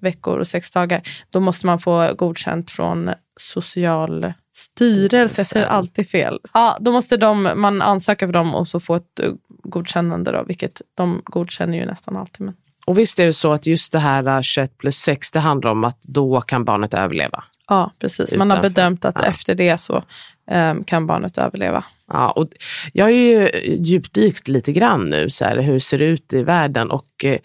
veckor 0.00 0.38
och 0.38 0.46
6 0.46 0.70
dagar, 0.70 1.02
då 1.30 1.40
måste 1.40 1.66
man 1.66 1.78
få 1.78 2.14
godkänt 2.14 2.70
från 2.70 3.10
Socialstyrelsen. 3.40 5.42
Jag 5.42 5.46
säger 5.46 5.66
alltid 5.66 6.08
fel. 6.08 6.40
Ja, 6.52 6.76
då 6.80 6.92
måste 6.92 7.16
de, 7.16 7.52
man 7.56 7.82
ansöka 7.82 8.26
för 8.26 8.32
dem 8.32 8.54
och 8.54 8.68
så 8.68 8.80
få 8.80 8.94
ett 8.94 9.20
eh, 9.20 9.32
godkännande, 9.48 10.32
då, 10.32 10.44
vilket 10.46 10.82
de 10.94 11.22
godkänner 11.24 11.78
ju 11.78 11.86
nästan 11.86 12.16
alltid. 12.16 12.46
Men... 12.46 12.54
och 12.88 12.98
visst 12.98 13.18
är 13.18 13.26
det 13.26 13.32
så 13.32 13.52
att 13.52 13.66
just 13.66 13.92
det 13.92 13.98
här 13.98 14.26
eh, 14.26 14.40
21 14.40 14.78
plus 14.78 14.96
6, 14.96 15.32
det 15.32 15.40
handlar 15.40 15.70
om 15.70 15.84
att 15.84 15.98
då 16.02 16.40
kan 16.40 16.64
barnet 16.64 16.94
överleva. 16.94 17.44
Ja, 17.68 17.92
precis. 17.98 18.34
Man 18.34 18.50
har 18.50 18.62
bedömt 18.62 19.04
att 19.04 19.16
Ja. 19.18 19.24
efter 19.26 19.54
det 19.54 19.78
så 19.78 20.02
ehm, 20.50 20.84
kan 20.84 21.06
barnet 21.06 21.38
överleva. 21.38 21.84
Ja, 22.12 22.30
och 22.30 22.48
jag 22.92 23.04
har 23.04 23.10
ju 23.10 23.50
djupdykt 23.78 24.48
lite 24.48 24.72
grann 24.72 25.04
nu, 25.10 25.30
så 25.30 25.44
här, 25.44 25.56
hur 25.56 25.72
det 25.72 25.80
ser 25.80 25.98
ut 25.98 26.32
i 26.32 26.42
världen 26.42 26.90
och 26.90 27.24
eh, 27.24 27.38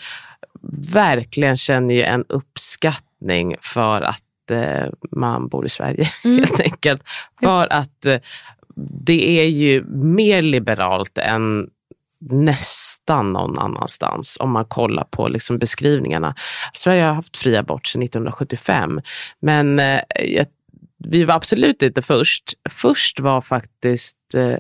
verkligen 0.94 1.58
känner 1.58 1.94
ju 1.94 2.02
en 2.02 2.24
uppskattning 2.30 3.56
för 3.62 4.02
att 4.02 4.52
eh, 4.52 4.88
man 5.12 5.48
bor 5.48 5.66
i 5.66 5.70
Sverige, 5.70 6.06
helt 6.24 6.60
enkelt. 6.60 7.04
För 7.42 7.74
att 7.74 8.06
eh, 8.06 8.18
det 9.06 9.40
är 9.40 9.48
ju 9.48 9.84
mer 9.94 10.42
liberalt 10.42 11.18
än 11.18 11.68
nästan 12.30 13.34
någon 13.34 13.60
annanstans 13.60 14.38
om 14.40 14.52
man 14.52 14.66
kollar 14.66 15.04
på 15.04 15.28
liksom 15.28 15.60
beskrivningarna. 15.60 16.36
Sverige 16.74 17.04
har 17.04 17.14
haft 17.14 17.38
fri 17.38 17.56
abort 17.56 17.88
sedan 17.88 18.04
1975, 18.04 19.02
men 19.42 19.80
eh, 19.80 20.02
vi 20.98 21.24
var 21.24 21.36
absolut 21.36 21.84
inte 21.84 22.02
först. 22.02 22.54
Först 22.70 23.20
var 23.20 23.42
faktiskt 23.42 24.18
eh, 24.36 24.58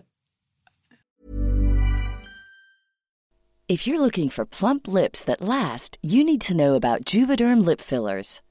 If 3.68 3.88
you're 3.88 4.00
looking 4.00 4.30
for 4.30 4.46
plump 4.46 4.88
lips 4.88 5.24
that 5.26 5.42
last, 5.42 5.98
you 6.02 6.24
need 6.24 6.42
to 6.42 6.54
know 6.54 6.76
about 6.76 7.14
Juvederm 7.14 7.66
lip 7.66 7.82
fillers. 7.82 8.42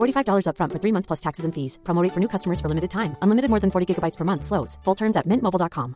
$45 0.00 0.46
upfront 0.46 0.72
for 0.72 0.78
three 0.80 0.92
months 0.92 1.06
plus 1.06 1.20
taxes 1.20 1.44
and 1.44 1.54
fees. 1.54 1.78
Promo 1.84 2.02
rate 2.02 2.12
for 2.14 2.20
new 2.20 2.28
customers 2.28 2.60
for 2.60 2.68
limited 2.68 2.90
time. 2.90 3.14
Unlimited 3.22 3.50
more 3.50 3.60
than 3.60 3.70
40 3.70 3.86
gigabytes 3.86 4.16
per 4.16 4.24
month. 4.24 4.44
Slows. 4.44 4.78
Full 4.84 4.96
terms 4.96 5.16
at 5.16 5.26
mintmobile.com. 5.26 5.94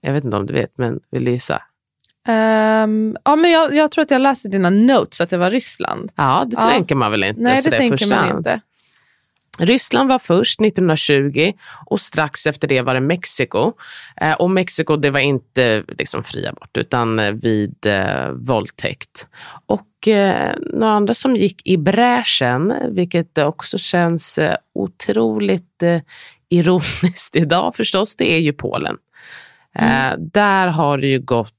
jag 0.00 0.12
vet 0.12 0.24
inte 0.24 0.36
om 0.36 0.46
du 0.46 0.52
vet, 0.54 0.78
men 0.78 1.00
vill 1.10 1.28
gissa? 1.28 1.62
Ehm, 2.28 3.16
ja, 3.24 3.36
men 3.36 3.50
jag, 3.50 3.74
jag 3.74 3.90
tror 3.92 4.02
att 4.02 4.10
jag 4.10 4.20
läste 4.20 4.48
dina 4.48 4.70
notes 4.70 5.20
att 5.20 5.30
det 5.30 5.36
var 5.36 5.50
Ryssland. 5.50 6.12
Ja, 6.16 6.44
det 6.50 6.56
Ja. 6.60 6.62
tänker 6.70 6.94
man 6.94 7.10
väl 7.10 7.24
inte. 7.24 7.40
Nej, 7.40 7.60
det 7.64 7.72
är 7.72 7.76
tänker 7.76 8.08
man 8.08 8.36
inte. 8.38 8.60
Ryssland 9.58 10.08
var 10.08 10.18
först 10.18 10.60
1920 10.60 11.52
och 11.86 12.00
strax 12.00 12.46
efter 12.46 12.68
det 12.68 12.82
var 12.82 12.94
det 12.94 13.00
Mexiko. 13.00 13.72
Eh, 14.20 14.32
och 14.32 14.50
Mexiko 14.50 14.96
det 14.96 15.10
var 15.10 15.20
inte 15.20 15.84
liksom 15.98 16.22
fri 16.22 16.46
abort 16.46 16.76
utan 16.76 17.18
eh, 17.18 17.32
vid 17.32 17.86
eh, 17.86 18.28
våldtäkt. 18.30 19.28
Och 19.66 20.08
eh, 20.08 20.54
några 20.72 20.92
andra 20.92 21.14
som 21.14 21.36
gick 21.36 21.66
i 21.66 21.76
bräschen, 21.76 22.74
vilket 22.90 23.38
också 23.38 23.78
känns 23.78 24.38
eh, 24.38 24.56
otroligt 24.74 25.82
eh, 25.82 26.00
ironiskt 26.48 27.36
idag 27.36 27.76
förstås, 27.76 28.16
det 28.16 28.32
är 28.32 28.40
ju 28.40 28.52
Polen. 28.52 28.96
Eh, 29.74 30.12
där 30.18 30.66
har 30.66 30.98
det 30.98 31.06
ju 31.06 31.20
gått 31.20 31.52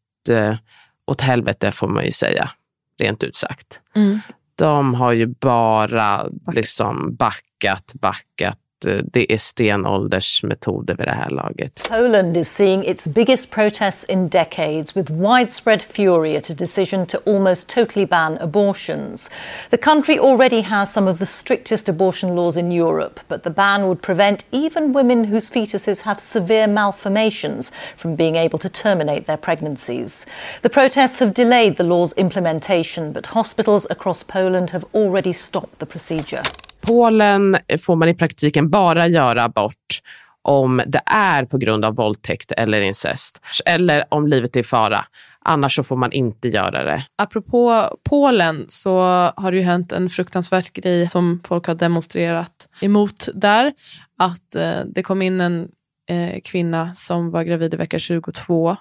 åt 1.05 1.21
helvete 1.21 1.71
får 1.71 1.87
man 1.87 2.05
ju 2.05 2.11
säga, 2.11 2.51
rent 2.99 3.23
ut 3.23 3.35
sagt. 3.35 3.81
Mm. 3.95 4.19
De 4.57 4.93
har 4.93 5.11
ju 5.11 5.27
bara 5.27 6.27
liksom 6.53 7.15
backat, 7.15 7.93
backat 8.01 8.59
Eh, 8.85 8.97
det 9.11 9.33
är 9.33 9.37
stenåldersmetoder 9.37 10.95
vid 10.95 11.07
det 11.07 11.11
här 11.11 11.29
laget. 11.29 11.87
Poland 11.89 12.37
is 12.37 12.55
seeing 12.55 12.85
its 12.85 13.07
biggest 13.07 13.49
protests 13.51 14.03
in 14.03 14.29
decades 14.29 14.95
with 14.95 15.11
widespread 15.11 15.81
fury 15.81 16.35
at 16.35 16.49
a 16.49 16.53
decision 16.53 17.05
to 17.05 17.17
almost 17.25 17.67
totally 17.67 18.05
ban 18.05 18.37
abortions. 18.37 19.31
The 19.69 19.77
country 19.77 20.19
already 20.19 20.61
has 20.61 20.93
some 20.93 21.11
of 21.11 21.19
the 21.19 21.25
strictest 21.25 21.89
abortion 21.89 22.35
laws 22.35 22.57
in 22.57 22.71
Europe, 22.71 23.19
but 23.27 23.43
the 23.43 23.49
ban 23.49 23.87
would 23.87 24.01
prevent 24.01 24.45
even 24.51 24.93
women 24.93 25.23
whose 25.23 25.49
fetuses 25.49 26.01
have 26.01 26.19
severe 26.19 26.67
malformations 26.67 27.71
from 27.95 28.15
being 28.15 28.35
able 28.35 28.59
to 28.59 28.69
terminate 28.69 29.25
their 29.25 29.37
pregnancies. 29.37 30.25
The 30.61 30.69
protests 30.69 31.19
have 31.19 31.33
delayed 31.33 31.77
the 31.77 31.83
law's 31.83 32.13
implementation, 32.13 33.11
but 33.13 33.27
hospitals 33.27 33.87
across 33.89 34.23
Poland 34.23 34.69
have 34.69 34.85
already 34.93 35.33
stopped 35.33 35.79
the 35.79 35.85
procedure. 35.85 36.43
Polen 36.87 37.57
får 37.79 37.95
man 37.95 38.09
i 38.09 38.15
praktiken 38.15 38.69
bara 38.69 39.07
göra 39.07 39.43
abort 39.43 40.01
om 40.41 40.81
det 40.87 41.01
är 41.05 41.45
på 41.45 41.57
grund 41.57 41.85
av 41.85 41.95
våldtäkt 41.95 42.51
eller 42.51 42.81
incest. 42.81 43.41
Eller 43.65 44.05
om 44.09 44.27
livet 44.27 44.55
är 44.55 44.59
i 44.59 44.63
fara. 44.63 45.05
Annars 45.39 45.75
så 45.75 45.83
får 45.83 45.95
man 45.95 46.11
inte 46.11 46.47
göra 46.47 46.83
det. 46.83 47.03
Apropå 47.15 47.83
Polen 48.09 48.65
så 48.67 48.99
har 49.35 49.51
det 49.51 49.57
ju 49.57 49.63
hänt 49.63 49.91
en 49.91 50.09
fruktansvärd 50.09 50.73
grej 50.73 51.07
som 51.07 51.41
folk 51.47 51.67
har 51.67 51.75
demonstrerat 51.75 52.69
emot 52.81 53.29
där. 53.33 53.73
Att 54.17 54.55
eh, 54.55 54.79
det 54.85 55.03
kom 55.03 55.21
in 55.21 55.41
en 55.41 55.67
eh, 56.09 56.41
kvinna 56.43 56.93
som 56.93 57.31
var 57.31 57.43
gravid 57.43 57.73
i 57.73 57.77
vecka 57.77 57.99
22 57.99 58.77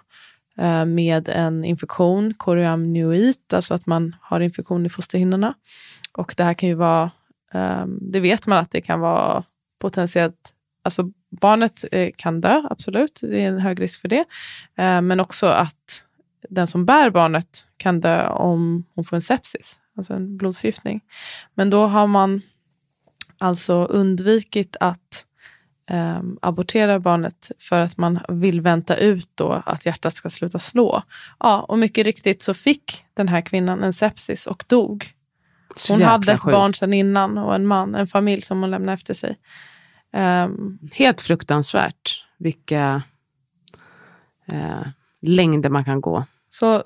eh, 0.58 0.84
med 0.84 1.28
en 1.28 1.64
infektion, 1.64 2.34
koriamnoid, 2.34 3.36
alltså 3.52 3.74
att 3.74 3.86
man 3.86 4.16
har 4.20 4.40
infektion 4.40 4.86
i 4.86 4.88
fosterhinnorna. 4.88 5.54
Och 6.12 6.34
det 6.36 6.44
här 6.44 6.54
kan 6.54 6.68
ju 6.68 6.74
vara, 6.74 7.10
Ehm, 7.52 7.98
det 8.00 8.20
vet 8.20 8.46
man 8.46 8.58
att 8.58 8.70
det 8.70 8.80
kan 8.80 9.00
vara 9.00 9.42
potentiellt, 9.78 10.52
alltså 10.84 11.10
barnet 11.40 11.84
eh, 11.92 12.10
kan 12.16 12.40
dö, 12.40 12.62
absolut, 12.70 13.18
det 13.22 13.40
är 13.40 13.48
en 13.48 13.60
hög 13.60 13.80
risk 13.80 14.00
för 14.00 14.08
det. 14.08 14.24
Eh, 14.76 15.00
men 15.02 15.20
också 15.20 15.46
att 15.46 16.04
den 16.48 16.66
som 16.66 16.86
bär 16.86 17.10
barnet 17.10 17.66
kan 17.76 18.00
dö 18.00 18.28
om 18.28 18.84
hon 18.94 19.04
får 19.04 19.16
en 19.16 19.22
sepsis, 19.22 19.78
alltså 19.96 20.14
en 20.14 20.36
blodförgiftning. 20.36 21.00
Men 21.54 21.70
då 21.70 21.86
har 21.86 22.06
man 22.06 22.42
alltså 23.40 23.84
undvikit 23.84 24.76
att 24.80 25.26
ehm, 25.90 26.38
abortera 26.42 27.00
barnet 27.00 27.50
för 27.58 27.80
att 27.80 27.96
man 27.96 28.20
vill 28.28 28.60
vänta 28.60 28.96
ut 28.96 29.30
då 29.34 29.62
att 29.66 29.86
hjärtat 29.86 30.14
ska 30.14 30.30
sluta 30.30 30.58
slå. 30.58 31.02
Ja, 31.38 31.60
och 31.60 31.78
mycket 31.78 32.06
riktigt 32.06 32.42
så 32.42 32.54
fick 32.54 33.04
den 33.14 33.28
här 33.28 33.40
kvinnan 33.40 33.82
en 33.82 33.92
sepsis 33.92 34.46
och 34.46 34.64
dog. 34.66 35.12
Så 35.76 35.92
Hon 35.92 36.02
hade 36.02 36.32
ett 36.32 36.40
sjukt. 36.40 36.52
barn 36.52 36.74
sedan 36.74 36.92
innan 36.92 37.38
och 37.38 37.54
en 37.54 37.66
man, 37.66 37.94
en 37.94 38.06
familj 38.06 38.42
som 38.42 38.60
hon 38.60 38.70
lämnade 38.70 38.94
efter 38.94 39.14
sig. 39.14 39.36
Ehm, 40.12 40.78
Helt 40.92 41.20
fruktansvärt 41.20 42.24
vilka 42.38 43.02
eh, 44.52 44.86
längder 45.22 45.70
man 45.70 45.84
kan 45.84 46.00
gå. 46.00 46.24
Så 46.48 46.82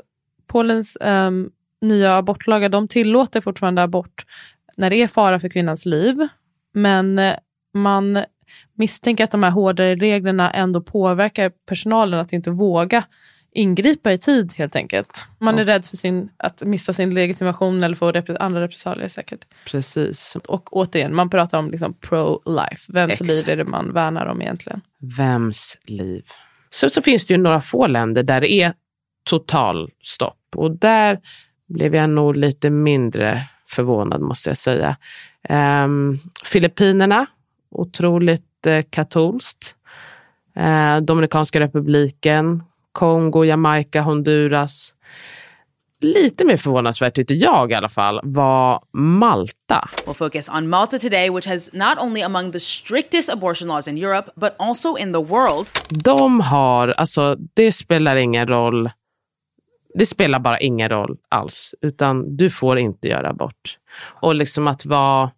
Polens 0.46 0.98
ehm, 1.00 1.50
nya 1.80 2.16
abortlagar 2.16 2.68
de 2.68 2.88
tillåter 2.88 3.40
fortfarande 3.40 3.82
abort 3.82 4.26
när 4.76 4.90
det 4.90 4.96
är 4.96 5.06
fara 5.08 5.40
för 5.40 5.48
kvinnans 5.48 5.86
liv. 5.86 6.28
Men 6.74 7.18
eh, 7.18 7.34
man 7.74 8.24
misstänker 8.74 9.24
att 9.24 9.30
de 9.30 9.42
här 9.42 9.50
hårdare 9.50 9.94
reglerna 9.94 10.50
ändå 10.50 10.80
påverkar 10.80 11.52
personalen 11.68 12.20
att 12.20 12.32
inte 12.32 12.50
våga 12.50 13.04
ingripa 13.52 14.12
i 14.12 14.18
tid 14.18 14.54
helt 14.56 14.76
enkelt. 14.76 15.26
Man 15.38 15.58
är 15.58 15.64
rädd 15.64 15.84
för 15.84 15.96
sin, 15.96 16.28
att 16.36 16.62
missa 16.62 16.92
sin 16.92 17.14
legitimation 17.14 17.82
eller 17.82 17.96
få 17.96 18.12
repre- 18.12 18.36
andra 18.40 18.60
repressalier 18.60 19.08
säkert. 19.08 19.44
Precis. 19.64 20.36
Och 20.48 20.76
återigen, 20.76 21.14
man 21.14 21.30
pratar 21.30 21.58
om 21.58 21.70
liksom 21.70 21.94
pro-life. 21.94 22.92
Vems 22.92 23.12
Exakt. 23.12 23.30
liv 23.30 23.48
är 23.48 23.56
det 23.56 23.64
man 23.64 23.92
värnar 23.92 24.26
om 24.26 24.42
egentligen? 24.42 24.80
Vems 25.16 25.78
liv? 25.84 26.24
Så, 26.70 26.90
så 26.90 27.02
finns 27.02 27.26
det 27.26 27.34
ju 27.34 27.38
några 27.40 27.60
få 27.60 27.86
länder 27.86 28.22
där 28.22 28.40
det 28.40 28.52
är 28.52 28.72
totalstopp. 29.24 30.38
Och 30.56 30.70
där 30.70 31.20
blev 31.68 31.94
jag 31.94 32.10
nog 32.10 32.36
lite 32.36 32.70
mindre 32.70 33.42
förvånad 33.66 34.20
måste 34.20 34.50
jag 34.50 34.56
säga. 34.56 34.96
Ehm, 35.48 36.16
Filippinerna, 36.44 37.26
otroligt 37.70 38.66
eh, 38.66 38.82
katolskt. 38.90 39.74
Eh, 40.56 40.96
Dominikanska 41.00 41.60
republiken, 41.60 42.62
Kongo, 42.92 43.44
Jamaica, 43.44 44.00
Honduras. 44.00 44.94
Lite 46.02 46.44
mer 46.44 46.56
förvånansvärt 46.56 47.14
tyckte 47.14 47.34
jag 47.34 47.70
i 47.70 47.74
alla 47.74 47.88
fall 47.88 48.20
var 48.22 48.82
Malta. 48.92 49.88
We'll 50.06 50.14
focus 50.14 50.48
on 50.48 50.68
Malta 50.68 50.98
today, 50.98 51.30
which 51.30 51.46
has 51.46 51.72
not 51.72 51.98
only 52.00 52.22
among 52.22 52.52
the 52.52 52.60
strictest 52.60 53.30
abortion 53.30 53.68
laws 53.68 53.88
in 53.88 53.98
Europe, 53.98 54.30
but 54.34 54.50
also 54.58 54.96
in 54.98 55.12
the 55.12 55.22
world. 55.22 55.70
De 55.88 56.40
har, 56.40 56.88
alltså 56.88 57.36
det 57.54 57.72
spelar 57.72 58.16
ingen 58.16 58.46
roll. 58.46 58.90
Det 59.94 60.06
spelar 60.06 60.38
bara 60.38 60.60
ingen 60.60 60.88
roll 60.88 61.16
alls, 61.28 61.74
utan 61.80 62.36
du 62.36 62.50
får 62.50 62.78
inte 62.78 63.08
göra 63.08 63.28
abort. 63.30 63.78
Och 64.20 64.34
liksom 64.34 64.68
att 64.68 64.86
vara 64.86 65.30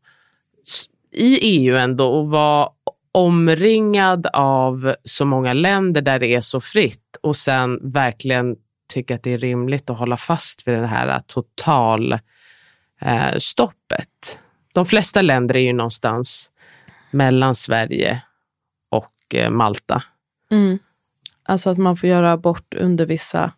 i 1.13 1.59
EU 1.59 1.77
ändå 1.77 2.07
och 2.07 2.31
vara 2.31 2.69
omringad 3.13 4.27
av 4.33 4.95
så 5.05 5.25
många 5.25 5.53
länder 5.53 6.03
där 6.03 6.19
det 6.19 6.35
är 6.35 6.41
så 6.41 6.61
fritt 6.61 7.02
och 7.23 7.37
sen 7.37 7.93
verkligen 7.93 8.57
tycka 8.95 9.15
att 9.15 9.23
det 9.23 9.33
är 9.33 9.39
rimligt 9.39 9.91
att 9.91 9.99
hålla 9.99 10.17
fast 10.17 10.69
vid 10.69 10.75
det 10.75 10.87
här 10.87 11.23
total 11.27 12.13
eh, 13.01 13.37
stoppet. 13.39 14.41
De 14.73 14.87
flesta 14.87 15.23
länder 15.23 15.57
är 15.57 15.61
ju 15.61 15.73
någonstans 15.73 16.51
mellan 17.11 17.55
Sverige 17.55 18.23
och 18.89 19.35
eh, 19.35 19.51
Malta. 19.51 20.03
Alltså 21.43 21.71
att 21.71 21.79
man 21.79 21.97
får 21.97 22.09
göra 22.09 22.33
abort 22.33 22.75
under 22.75 23.07
vissa 23.07 23.53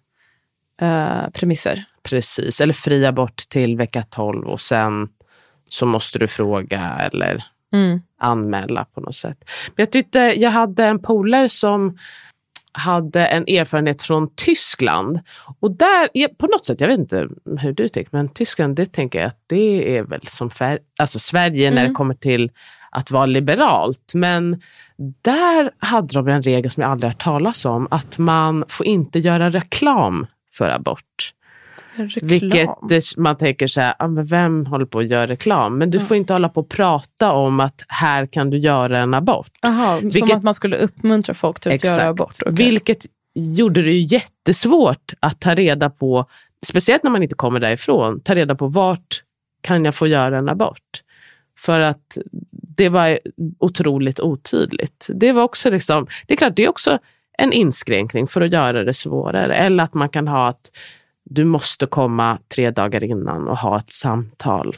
eh, 0.81 1.31
premisser. 1.33 1.85
Precis, 2.03 2.61
eller 2.61 2.75
fri 2.75 3.07
abort 3.07 3.37
till 3.37 3.77
vecka 3.77 4.03
12 4.03 4.47
och 4.47 4.61
sen 4.61 5.09
så 5.69 5.87
måste 5.87 6.19
du 6.19 6.29
fråga 6.29 6.81
eller 6.81 7.45
anmäla 8.19 8.85
på 8.85 9.01
något 9.01 9.15
sätt. 9.15 9.45
Men 9.67 9.83
jag 9.83 9.93
tyckte 9.93 10.19
jag 10.19 10.51
hade 10.51 10.85
en 10.85 11.03
polare 11.03 11.49
som 11.49 11.99
hade 12.79 13.27
en 13.27 13.43
erfarenhet 13.43 14.03
från 14.03 14.35
Tyskland. 14.35 15.21
Och 15.61 15.71
där, 15.71 16.09
är- 16.15 16.29
på 16.29 16.47
något 16.47 16.65
sätt, 16.65 16.81
jag 16.81 16.89
vet 16.89 16.99
inte 16.99 17.29
hur 17.61 17.73
du 17.73 17.89
tänker, 17.89 18.17
men 18.17 18.29
Tyskland, 18.29 18.77
det 18.77 18.87
tänker 18.93 19.19
jag 19.21 19.29
att 19.29 19.43
det 19.47 19.97
är 19.99 20.03
väl 20.03 20.27
som 20.27 20.51
fär, 20.51 20.79
alltså 20.99 21.19
Sverige 21.19 21.71
när 21.71 21.83
det 21.89 21.95
kommer 21.95 22.15
till 22.15 22.51
att 22.91 23.11
vara 23.11 23.27
liberalt. 23.27 24.13
Men 24.15 24.61
där 25.23 25.71
hade 25.79 26.15
de 26.15 26.29
en 26.29 26.43
regel 26.43 26.71
som 26.71 26.81
jag 26.83 26.91
aldrig 26.93 27.11
hört 27.13 27.23
talas 27.23 27.65
om, 27.65 27.89
att 27.91 28.19
man 28.19 28.65
får 28.69 28.87
inte 28.87 29.19
göra 29.19 29.51
reklam 29.51 30.27
för 30.53 30.69
abort. 30.71 31.31
Vilket 32.23 32.69
det- 32.89 33.17
man 33.17 33.37
tänker 33.37 33.67
så 33.67 33.81
här, 33.81 33.95
ah, 33.99 34.09
men 34.09 34.27
vem 34.27 34.67
håller 34.67 34.87
på 34.87 34.99
att 34.99 35.07
göra 35.11 35.27
reklam? 35.27 35.79
Men 35.79 35.91
du 35.91 36.01
får 36.01 36.17
inte 36.17 36.33
hålla 36.33 36.49
på 36.49 36.61
och 36.61 36.69
prata 36.69 37.33
om 37.33 37.61
att 37.61 37.85
här 37.89 38.27
kan 38.27 38.51
du 38.51 38.57
göra 38.59 38.99
en 38.99 39.15
abort. 39.15 39.51
Aha, 39.67 39.99
som 40.01 40.09
Vilket- 40.09 40.37
att 40.37 40.43
man 40.43 40.55
skulle 40.55 40.77
uppmuntra 40.77 41.35
folk 41.35 41.61
till 41.61 41.73
att 41.73 41.85
göra 41.85 42.09
abort. 42.09 42.37
okej. 42.47 42.53
Vilket 42.55 43.07
gjorde 43.35 43.83
det 43.83 43.93
ju 43.93 44.17
jättesvårt 44.17 45.13
att 45.21 45.41
ta 45.41 45.55
reda 45.55 45.91
på, 45.91 46.27
speciellt 46.67 47.03
när 47.03 47.11
man 47.11 47.23
inte 47.23 47.35
kommer 47.35 47.61
därifrån, 47.61 48.21
ta 48.21 48.35
reda 48.35 48.55
på 48.55 48.67
vart 48.67 49.23
kan 49.61 49.85
jag 49.85 49.95
få 49.95 50.07
göra 50.07 50.39
en 50.39 50.49
abort? 50.49 50.81
För 51.59 51.81
att 51.81 52.19
det 52.77 52.89
var 52.89 53.19
otroligt 53.59 54.21
otydligt. 54.21 55.07
Det 55.15 55.33
var 55.33 55.43
också 55.43 55.71
liksom, 55.71 56.07
det 56.27 56.35
är 56.35 56.39
klart, 56.39 56.57
det 56.57 56.65
är 56.65 56.69
också 56.69 56.99
en 57.39 57.53
inskränkning 57.53 58.27
för 58.27 58.41
att 58.41 58.53
göra 58.53 58.85
det 58.85 58.93
svårare. 58.95 59.55
Eller 59.57 59.85
att 59.85 59.95
man 59.95 60.09
kan 60.09 60.29
ha 60.29 60.49
att 60.49 60.71
du 61.25 61.45
måste 61.45 61.87
komma 61.87 62.39
tre 62.55 62.71
dagar 62.71 63.05
innan 63.05 63.49
och 63.49 63.59
ha 63.59 63.79
ett 63.79 63.93
samtal 63.93 64.77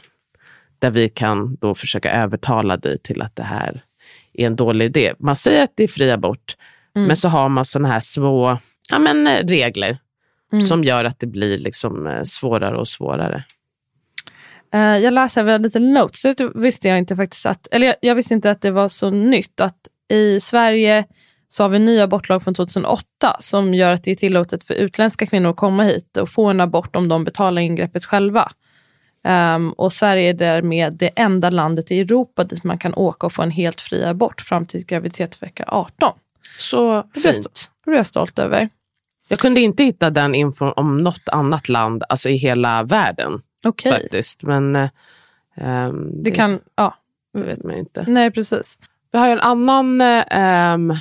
där 0.79 0.91
vi 0.91 1.09
kan 1.09 1.55
då 1.55 1.75
försöka 1.75 2.11
övertala 2.11 2.77
dig 2.77 2.97
till 2.97 3.21
att 3.21 3.35
det 3.35 3.43
här 3.43 3.81
är 4.33 4.47
en 4.47 4.55
dålig 4.55 4.85
idé. 4.85 5.13
Man 5.19 5.35
säger 5.35 5.63
att 5.63 5.71
det 5.75 5.83
är 5.83 5.87
fri 5.87 6.11
abort, 6.11 6.55
men 6.93 7.15
så 7.15 7.29
har 7.29 7.49
man 7.49 7.65
såna 7.65 7.87
här 7.87 7.99
små 7.99 8.59
ja, 8.89 8.99
men, 8.99 9.27
eh, 9.27 9.47
regler 9.47 9.97
som 10.67 10.83
gör 10.83 11.03
att 11.03 11.19
det 11.19 11.27
blir 11.27 11.57
liksom 11.57 12.07
eh, 12.07 12.23
svårare 12.23 12.77
och 12.77 12.87
svårare. 12.87 13.43
Eh, 14.73 14.97
jag 14.97 15.13
läser 15.13 15.43
väl 15.43 15.61
lite 15.61 15.79
notes, 15.79 16.21
det 16.21 16.51
visste 16.55 16.87
jag 16.87 16.97
inte 16.97 17.15
faktiskt 17.15 17.45
att, 17.45 17.67
eller 17.71 17.87
jag, 17.87 17.95
jag 18.01 18.15
visste 18.15 18.33
inte 18.33 18.51
att 18.51 18.61
det 18.61 18.71
var 18.71 18.87
så 18.87 19.09
nytt 19.09 19.61
att 19.61 19.77
i 20.09 20.39
Sverige 20.39 21.05
så 21.47 21.63
har 21.63 21.69
vi 21.69 21.75
en 21.75 21.85
ny 21.85 21.99
abortlag 21.99 22.43
från 22.43 22.53
2008 22.53 23.03
som 23.39 23.73
gör 23.73 23.93
att 23.93 24.03
det 24.03 24.11
är 24.11 24.15
tillåtet 24.15 24.63
för 24.63 24.73
utländska 24.73 25.25
kvinnor 25.25 25.49
att 25.49 25.55
komma 25.55 25.83
hit 25.83 26.17
och 26.17 26.29
få 26.29 26.45
en 26.45 26.61
abort 26.61 26.95
om 26.95 27.07
de 27.07 27.23
betalar 27.23 27.61
ingreppet 27.61 28.05
själva. 28.05 28.51
Ehm, 29.23 29.71
och 29.71 29.93
Sverige 29.93 30.29
är 30.29 30.33
därmed 30.33 30.93
det 30.97 31.07
enda 31.15 31.49
landet 31.49 31.91
i 31.91 31.99
Europa 31.99 32.43
dit 32.43 32.63
man 32.63 32.77
kan 32.77 32.93
åka 32.93 33.25
och 33.27 33.33
få 33.33 33.41
en 33.43 33.51
helt 33.51 33.81
fri 33.81 34.03
abort 34.05 34.41
fram 34.41 34.65
till 34.65 34.85
graviditetsvecka 34.85 35.65
18. 35.67 36.13
Så 36.59 37.03
Det 37.13 37.19
fint. 37.19 37.35
stolt- 37.35 37.71
det 37.85 37.89
blir 37.91 37.97
jag 37.99 38.05
stolt 38.05 38.39
över. 38.39 38.69
Jag 39.27 39.39
kunde 39.39 39.61
inte 39.61 39.83
hitta 39.83 40.09
den 40.09 40.35
infon 40.35 40.73
om 40.75 40.97
något 40.97 41.29
annat 41.31 41.69
land, 41.69 42.03
alltså 42.09 42.29
i 42.29 42.35
hela 42.37 42.83
världen 42.83 43.41
Okej, 43.65 43.91
faktiskt. 43.91 44.43
Men 44.43 44.75
eh, 44.75 44.89
ehm, 45.55 46.23
det 46.23 46.31
kan, 46.31 46.59
ja, 46.75 46.95
det 47.33 47.39
vet 47.43 47.63
man 47.63 47.75
inte. 47.77 48.05
nej 48.07 48.31
precis. 48.31 48.77
vi 49.11 49.19
har 49.19 49.25
ju 49.27 49.31
en 49.33 49.39
annan, 49.39 50.01
ehm, 50.01 50.93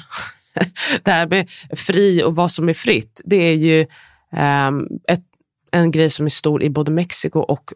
det 1.02 1.10
här 1.10 1.26
med 1.26 1.50
fri 1.76 2.22
och 2.22 2.34
vad 2.34 2.50
som 2.52 2.68
är 2.68 2.74
fritt. 2.74 3.20
Det 3.24 3.36
är 3.36 3.54
ju 3.54 3.80
eh, 4.32 4.70
ett, 5.08 5.24
en 5.70 5.90
grej 5.90 6.10
som 6.10 6.26
är 6.26 6.30
stor 6.30 6.62
i 6.62 6.70
både 6.70 6.90
Mexiko 6.90 7.40
och 7.40 7.72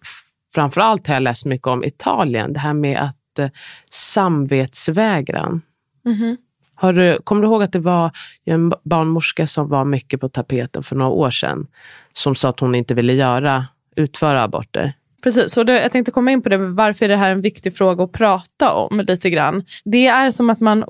framförallt 0.54 1.06
har 1.06 1.14
jag 1.14 1.22
läst 1.22 1.46
mycket 1.46 1.66
om 1.66 1.84
Italien. 1.84 2.52
Det 2.52 2.60
här 2.60 2.74
med 2.74 2.98
att 2.98 3.38
eh, 3.38 3.48
samvetsvägran. 3.90 5.62
Mhm. 6.04 6.36
Har 6.74 6.92
du, 6.92 7.18
kommer 7.24 7.42
du 7.42 7.48
ihåg 7.48 7.62
att 7.62 7.72
det 7.72 7.78
var 7.78 8.10
en 8.44 8.72
barnmorska 8.84 9.46
som 9.46 9.68
var 9.68 9.84
mycket 9.84 10.20
på 10.20 10.28
tapeten 10.28 10.82
för 10.82 10.96
några 10.96 11.10
år 11.10 11.30
sedan 11.30 11.66
som 12.12 12.34
sa 12.34 12.48
att 12.48 12.60
hon 12.60 12.74
inte 12.74 12.94
ville 12.94 13.12
göra, 13.12 13.64
utföra 13.96 14.42
aborter? 14.42 14.92
Precis, 15.22 15.56
och 15.56 15.66
det, 15.66 15.82
jag 15.82 15.92
tänkte 15.92 16.12
komma 16.12 16.30
in 16.30 16.42
på 16.42 16.48
det. 16.48 16.56
Varför 16.56 17.04
är 17.04 17.08
det 17.08 17.16
här 17.16 17.30
en 17.30 17.40
viktig 17.40 17.76
fråga 17.76 18.04
att 18.04 18.12
prata 18.12 18.72
om 18.72 19.00
lite 19.00 19.30
grann? 19.30 19.64
Det 19.84 20.06
är 20.06 20.30
som 20.30 20.50
att 20.50 20.60
man 20.60 20.84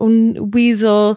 weasel 0.55 1.15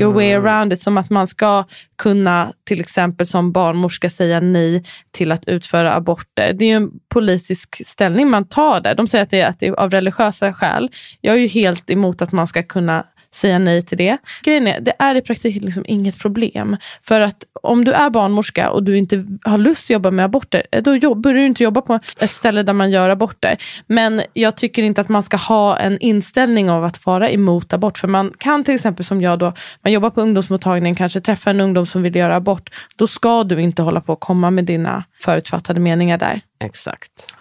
your 0.00 0.12
way 0.12 0.32
around 0.32 0.72
it. 0.72 0.82
Som 0.82 0.98
att 0.98 1.10
man 1.10 1.28
ska 1.28 1.64
kunna 1.96 2.52
till 2.64 2.80
exempel 2.80 3.26
som 3.26 3.52
barnmorska 3.52 4.10
säga 4.10 4.40
nej 4.40 4.84
till 5.10 5.32
att 5.32 5.48
utföra 5.48 5.94
aborter. 5.94 6.52
Det 6.52 6.64
är 6.64 6.68
ju 6.68 6.74
en 6.74 6.90
politisk 7.08 7.86
ställning 7.86 8.30
man 8.30 8.48
tar 8.48 8.80
där. 8.80 8.94
De 8.94 9.06
säger 9.06 9.22
att 9.22 9.30
det 9.30 9.40
är, 9.40 9.48
att 9.48 9.58
det 9.58 9.66
är 9.66 9.72
av 9.72 9.90
religiösa 9.90 10.52
skäl. 10.52 10.90
Jag 11.20 11.34
är 11.34 11.38
ju 11.38 11.46
helt 11.46 11.90
emot 11.90 12.22
att 12.22 12.32
man 12.32 12.46
ska 12.46 12.62
kunna 12.62 13.06
säga 13.34 13.58
nej 13.58 13.82
till 13.82 13.98
det. 13.98 14.16
Grejen 14.42 14.66
är, 14.66 14.80
det 14.80 14.92
är 14.98 15.14
i 15.14 15.20
praktiken 15.20 15.62
liksom 15.62 15.84
inget 15.88 16.18
problem. 16.18 16.76
För 17.02 17.20
att 17.20 17.36
om 17.62 17.84
du 17.84 17.92
är 17.92 18.10
barnmorska 18.10 18.70
och 18.70 18.82
du 18.82 18.98
inte 18.98 19.26
har 19.42 19.58
lust 19.58 19.86
att 19.86 19.90
jobba 19.90 20.10
med 20.10 20.24
aborter, 20.24 20.62
eh, 20.72 20.82
då 20.82 21.14
börjar 21.14 21.38
du 21.38 21.46
inte 21.46 21.62
jobba 21.62 21.80
på 21.80 21.94
ett 21.94 22.30
ställe 22.30 22.62
där 22.62 22.72
man 22.72 22.90
gör 22.90 23.08
aborter. 23.08 23.56
Men 23.86 24.22
jag 24.32 24.56
tycker 24.56 24.82
inte 24.82 25.00
att 25.00 25.08
man 25.08 25.22
ska 25.22 25.36
ha 25.36 25.76
en 25.76 25.98
inställning 25.98 26.70
av 26.70 26.84
att 26.84 27.06
vara 27.06 27.30
emot 27.30 27.72
abort. 27.72 27.98
För 27.98 28.08
man 28.08 28.32
kan 28.38 28.64
till 28.64 28.74
exempel 28.74 29.04
som 29.04 29.22
jag 29.22 29.38
då, 29.38 29.52
man 29.82 29.92
jobbar 29.92 30.10
på 30.10 30.20
ungdomsmottagningen, 30.20 30.96
kanske 30.96 31.20
träffa 31.20 31.50
en 31.50 31.60
ungdom 31.60 31.86
som 31.86 32.02
vill 32.02 32.16
göra 32.16 32.36
abort. 32.36 32.70
Då 32.96 33.06
ska 33.06 33.44
du 33.44 33.60
inte 33.60 33.82
hålla 33.82 34.00
på 34.00 34.12
och 34.12 34.20
komma 34.20 34.50
med 34.50 34.64
dina 34.64 35.04
förutfattade 35.20 35.80
meningar 35.80 36.18
där. 36.18 36.40
Exakt. 36.64 37.34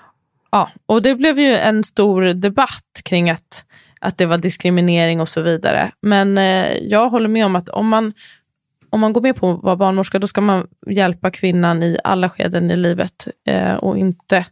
Ja, 0.53 0.69
och 0.85 1.01
det 1.01 1.15
blev 1.15 1.39
ju 1.39 1.55
en 1.55 1.83
stor 1.83 2.21
debatt 2.21 3.01
kring 3.05 3.29
att, 3.29 3.65
att 4.03 4.17
det 4.17 4.25
var 4.25 4.37
diskriminering 4.37 5.21
och 5.21 5.29
så 5.29 5.41
vidare. 5.41 5.91
Men 6.01 6.37
eh, 6.37 6.73
jag 6.81 7.09
håller 7.09 7.27
med 7.27 7.45
om 7.45 7.55
att 7.55 7.69
om 7.69 7.87
man, 7.87 8.13
om 8.89 8.99
man 8.99 9.13
går 9.13 9.21
med 9.21 9.35
på 9.35 9.51
att 9.51 9.63
vara 9.63 9.75
barnmorska, 9.75 10.19
då 10.19 10.27
ska 10.27 10.41
man 10.41 10.67
hjälpa 10.87 11.31
kvinnan 11.31 11.83
i 11.83 11.97
alla 12.03 12.29
skeden 12.29 12.71
i 12.71 12.75
livet 12.75 13.27
eh, 13.47 13.73
och 13.73 13.97
inte 13.97 14.45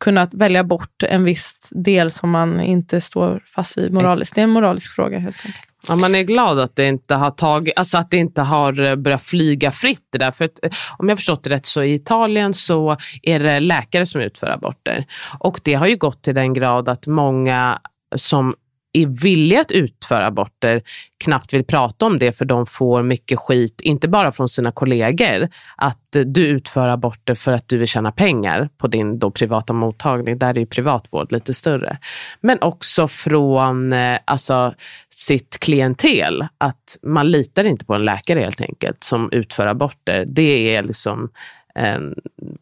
kunna 0.00 0.28
välja 0.32 0.64
bort 0.64 1.02
en 1.02 1.24
viss 1.24 1.58
del 1.70 2.10
som 2.10 2.30
man 2.30 2.60
inte 2.60 3.00
står 3.00 3.42
fast 3.54 3.78
vid 3.78 3.92
moraliskt. 3.92 4.34
Det 4.34 4.40
är 4.40 4.42
en 4.42 4.50
moralisk 4.50 4.94
fråga 4.94 5.18
helt 5.18 5.46
enkelt. 5.46 5.66
Ja, 5.88 5.96
man 5.96 6.14
är 6.14 6.22
glad 6.22 6.58
att 6.58 6.76
det 6.76 6.88
inte 6.88 7.14
har 7.14 7.30
tagit, 7.30 7.74
alltså 7.76 7.98
att 7.98 8.10
det 8.10 8.16
inte 8.16 8.42
har 8.42 8.80
eh, 8.80 8.96
börjat 8.96 9.22
flyga 9.22 9.70
fritt 9.70 10.08
det 10.12 10.18
där. 10.18 10.30
För 10.30 10.44
att, 10.44 10.64
eh, 10.64 10.70
om 10.98 11.08
jag 11.08 11.12
har 11.12 11.16
förstått 11.16 11.44
det 11.44 11.50
rätt 11.50 11.66
så 11.66 11.82
i 11.82 11.94
Italien 11.94 12.52
så 12.52 12.96
är 13.22 13.40
det 13.40 13.60
läkare 13.60 14.06
som 14.06 14.20
utför 14.20 14.50
aborter. 14.50 15.04
Och 15.38 15.60
det 15.64 15.74
har 15.74 15.86
ju 15.86 15.96
gått 15.96 16.22
till 16.22 16.34
den 16.34 16.54
grad 16.54 16.88
att 16.88 17.06
många 17.06 17.78
som 18.16 18.54
är 18.96 19.06
villiga 19.06 19.60
att 19.60 19.72
utföra 19.72 20.26
aborter 20.26 20.82
knappt 21.24 21.52
vill 21.52 21.64
prata 21.64 22.06
om 22.06 22.18
det 22.18 22.32
för 22.32 22.44
de 22.44 22.66
får 22.66 23.02
mycket 23.02 23.38
skit, 23.38 23.80
inte 23.80 24.08
bara 24.08 24.32
från 24.32 24.48
sina 24.48 24.72
kollegor, 24.72 25.48
att 25.76 26.16
du 26.24 26.46
utför 26.46 26.88
aborter 26.88 27.34
för 27.34 27.52
att 27.52 27.68
du 27.68 27.78
vill 27.78 27.88
tjäna 27.88 28.12
pengar 28.12 28.68
på 28.78 28.86
din 28.86 29.18
då 29.18 29.30
privata 29.30 29.72
mottagning. 29.72 30.38
Där 30.38 30.54
är 30.54 30.58
ju 30.58 30.66
privatvård 30.66 31.32
lite 31.32 31.54
större. 31.54 31.98
Men 32.40 32.58
också 32.60 33.08
från 33.08 33.92
eh, 33.92 34.18
alltså, 34.24 34.74
sitt 35.10 35.58
klientel, 35.60 36.46
att 36.58 36.98
man 37.02 37.30
litar 37.30 37.64
inte 37.64 37.84
på 37.84 37.94
en 37.94 38.04
läkare 38.04 38.40
helt 38.40 38.60
enkelt 38.60 39.04
som 39.04 39.28
utför 39.32 39.66
aborter. 39.66 40.24
Det 40.28 40.76
är 40.76 40.82
liksom 40.82 41.30
en, 41.74 42.14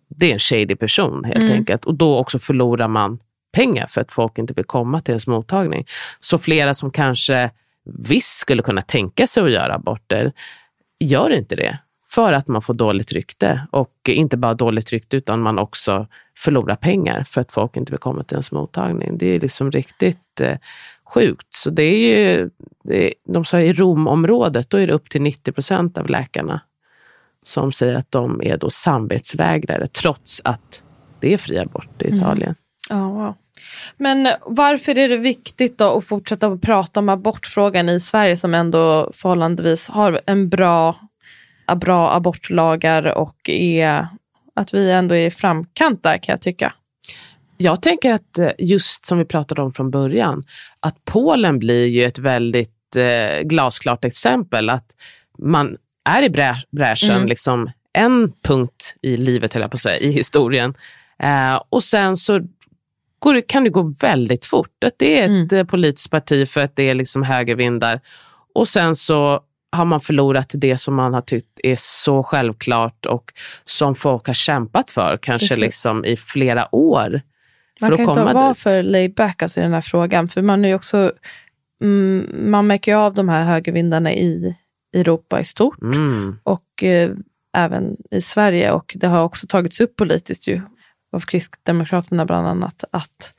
det 0.08 0.30
är 0.30 0.32
en 0.32 0.38
shady 0.38 0.76
person 0.76 1.24
helt 1.24 1.50
enkelt. 1.50 1.84
Och 1.84 1.94
då 1.94 2.18
också 2.18 2.38
förlorar 2.38 2.88
man 2.88 3.18
pengar 3.54 3.86
för 3.86 4.00
att 4.00 4.12
folk 4.12 4.38
inte 4.38 4.54
vill 4.54 4.64
komma 4.64 5.00
till 5.00 5.12
ens 5.12 5.26
mottagning. 5.26 5.86
Så 6.20 6.38
flera 6.38 6.74
som 6.74 6.90
kanske 6.90 7.50
visst 7.84 8.38
skulle 8.38 8.62
kunna 8.62 8.82
tänka 8.82 9.26
sig 9.26 9.42
att 9.42 9.52
göra 9.52 9.74
aborter 9.74 10.32
gör 11.00 11.30
inte 11.30 11.56
det 11.56 11.78
för 12.14 12.32
att 12.32 12.48
man 12.48 12.62
får 12.62 12.74
dåligt 12.74 13.12
rykte 13.12 13.66
och 13.70 13.92
inte 14.08 14.36
bara 14.36 14.54
dåligt 14.54 14.90
rykte 14.90 15.16
utan 15.16 15.40
man 15.40 15.58
också 15.58 16.06
förlorar 16.38 16.76
pengar 16.76 17.24
för 17.24 17.40
att 17.40 17.52
folk 17.52 17.76
inte 17.76 17.92
vill 17.92 17.98
komma 17.98 18.22
till 18.22 18.34
ens 18.34 18.52
mottagning. 18.52 19.18
Det 19.18 19.26
är 19.26 19.40
liksom 19.40 19.70
riktigt 19.70 20.40
eh, 20.40 20.56
sjukt. 21.14 21.46
Så 21.50 21.70
det 21.70 21.82
är 21.82 22.08
ju, 22.08 22.50
det 22.84 23.06
är, 23.06 23.14
de 23.26 23.44
sa 23.44 23.60
i 23.60 23.72
Romområdet, 23.72 24.70
då 24.70 24.76
är 24.76 24.86
det 24.86 24.92
upp 24.92 25.10
till 25.10 25.22
90 25.22 25.52
procent 25.52 25.98
av 25.98 26.10
läkarna 26.10 26.60
som 27.44 27.72
säger 27.72 27.94
att 27.94 28.12
de 28.12 28.42
är 28.42 28.56
då 28.56 28.70
samvetsvägrare 28.70 29.86
trots 29.86 30.40
att 30.44 30.82
det 31.20 31.32
är 31.32 31.38
fri 31.38 31.58
abort 31.58 32.02
i 32.02 32.08
Italien. 32.08 32.54
Ja, 32.90 33.08
wow. 33.08 33.34
Men 33.96 34.28
varför 34.46 34.98
är 34.98 35.08
det 35.08 35.16
viktigt 35.16 35.78
då 35.78 35.96
att 35.96 36.04
fortsätta 36.06 36.46
att 36.46 36.60
prata 36.60 37.00
om 37.00 37.08
abortfrågan 37.08 37.88
i 37.88 38.00
Sverige 38.00 38.36
som 38.36 38.54
ändå 38.54 39.10
förhållandevis 39.14 39.88
har 39.88 40.20
en 40.26 40.48
bra, 40.48 40.96
bra 41.76 42.12
abortlagar 42.14 43.18
och 43.18 43.50
är, 43.50 44.06
att 44.56 44.74
vi 44.74 44.90
ändå 44.90 45.14
är 45.14 45.26
i 45.26 45.30
framkant 45.30 46.02
där 46.02 46.18
kan 46.18 46.32
jag 46.32 46.40
tycka. 46.42 46.72
Jag 47.56 47.82
tänker 47.82 48.12
att 48.12 48.38
eh, 48.38 48.50
just 48.58 49.06
som 49.06 49.18
vi 49.18 49.24
pratade 49.24 49.62
om 49.62 49.72
från 49.72 49.90
början, 49.90 50.42
att 50.80 51.04
Polen 51.04 51.58
blir 51.58 51.86
ju 51.86 52.04
ett 52.04 52.18
väldigt 52.18 52.96
eh, 52.96 53.42
glasklart 53.42 54.04
exempel. 54.04 54.70
Att 54.70 54.86
man 55.38 55.76
är 56.04 56.22
i 56.22 56.30
brä 56.30 56.54
bräschen, 56.70 57.10
Mm. 57.16 57.28
liksom 57.28 57.70
en 57.92 58.32
punkt 58.44 58.96
i 59.02 59.16
livet, 59.16 59.54
höll 59.54 59.60
jag 59.60 59.70
på 59.70 59.74
att 59.74 59.80
säga, 59.80 59.98
i 59.98 60.12
historien. 60.12 60.74
Eh, 61.18 61.62
och 61.68 61.84
sen 61.84 62.16
så 62.16 62.40
går, 63.24 63.40
kan 63.48 63.64
det 63.64 63.70
gå 63.70 63.82
väldigt 64.00 64.44
fort. 64.44 64.84
Att 64.86 64.94
det 64.98 65.20
är 65.20 65.24
ett 65.24 65.30
Mm. 65.52 65.58
eh, 65.60 65.64
politiskt 65.64 66.10
parti 66.10 66.48
för 66.48 66.60
att 66.60 66.76
det 66.76 66.82
är 66.90 66.94
liksom 66.94 67.22
högervindar. 67.22 68.00
Och 68.54 68.68
sen 68.68 68.94
så 68.96 69.40
har 69.72 69.84
man 69.84 70.00
förlorat 70.00 70.50
det 70.54 70.76
som 70.78 70.94
man 70.94 71.14
har 71.14 71.20
tyckt 71.20 71.60
är 71.62 71.76
så 71.78 72.22
självklart 72.22 73.06
och 73.06 73.32
som 73.64 73.94
folk 73.94 74.26
har 74.26 74.34
kämpat 74.34 74.90
för, 74.90 75.18
kanske 75.22 75.48
Precis. 75.48 75.58
liksom 75.62 76.04
i 76.04 76.16
flera 76.16 76.74
år. 76.74 77.20
Man 77.80 77.90
för 77.90 77.96
kan 77.96 78.04
att 78.04 78.10
inte 78.10 78.20
komma 78.20 78.32
vara 78.40 78.48
dit. 78.48 78.58
för 78.58 78.82
laid 78.82 79.14
back 79.14 79.42
alltså, 79.42 79.60
i 79.60 79.62
den 79.62 79.72
här 79.72 79.80
frågan. 79.80 80.28
För 80.28 80.42
man 80.42 80.64
är 80.64 80.74
också, 80.74 81.12
mm, 81.82 82.50
man 82.50 82.66
märker 82.66 82.92
ju 82.92 82.98
av 82.98 83.14
de 83.14 83.28
här 83.28 83.44
högervindarna 83.44 84.12
i 84.12 84.56
Europa 84.94 85.40
i 85.40 85.44
stort 85.44 85.82
Mm. 85.82 86.38
och 86.42 86.82
eh, 86.84 87.10
även 87.56 87.96
i 88.10 88.20
Sverige. 88.20 88.70
Och 88.72 88.92
det 88.96 89.06
har 89.06 89.24
också 89.24 89.46
tagits 89.46 89.80
upp 89.80 89.96
politiskt 89.96 90.48
ju, 90.48 90.60
av 91.14 91.20
Kristdemokraterna 91.20 92.24
bland 92.24 92.48
annat, 92.48 92.84
att 92.90 93.34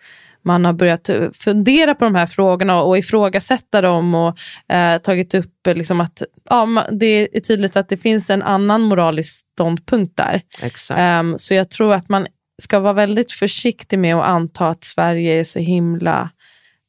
man 0.45 0.65
har 0.65 0.73
börjat 0.73 1.09
eh, 1.09 1.31
fundera 1.33 1.95
på 1.95 2.05
de 2.05 2.15
här 2.15 2.25
frågorna 2.25 2.81
och 2.81 2.97
ifrågasätta 2.97 3.81
dem 3.81 4.15
och 4.15 4.37
eh, 4.73 4.97
tagit 4.97 5.33
upp 5.33 5.67
eh, 5.67 5.75
liksom 5.75 6.01
att 6.01 6.21
ja, 6.49 6.85
det 6.91 7.37
är 7.37 7.39
tydligt 7.39 7.75
att 7.75 7.89
det 7.89 7.97
finns 7.97 8.29
en 8.29 8.43
annan 8.43 8.81
moralisk 8.81 9.45
ståndpunkt 9.53 10.17
där. 10.17 10.41
Exakt. 10.61 10.99
Ehm, 10.99 11.37
så 11.37 11.53
jag 11.53 11.69
tror 11.69 11.93
att 11.93 12.09
man 12.09 12.27
ska 12.61 12.79
vara 12.79 12.93
väldigt 12.93 13.31
försiktig 13.31 13.99
med 13.99 14.15
att 14.15 14.25
anta 14.25 14.67
att 14.67 14.83
Sverige 14.83 15.39
är 15.39 15.43
så 15.43 15.59
himla 15.59 16.29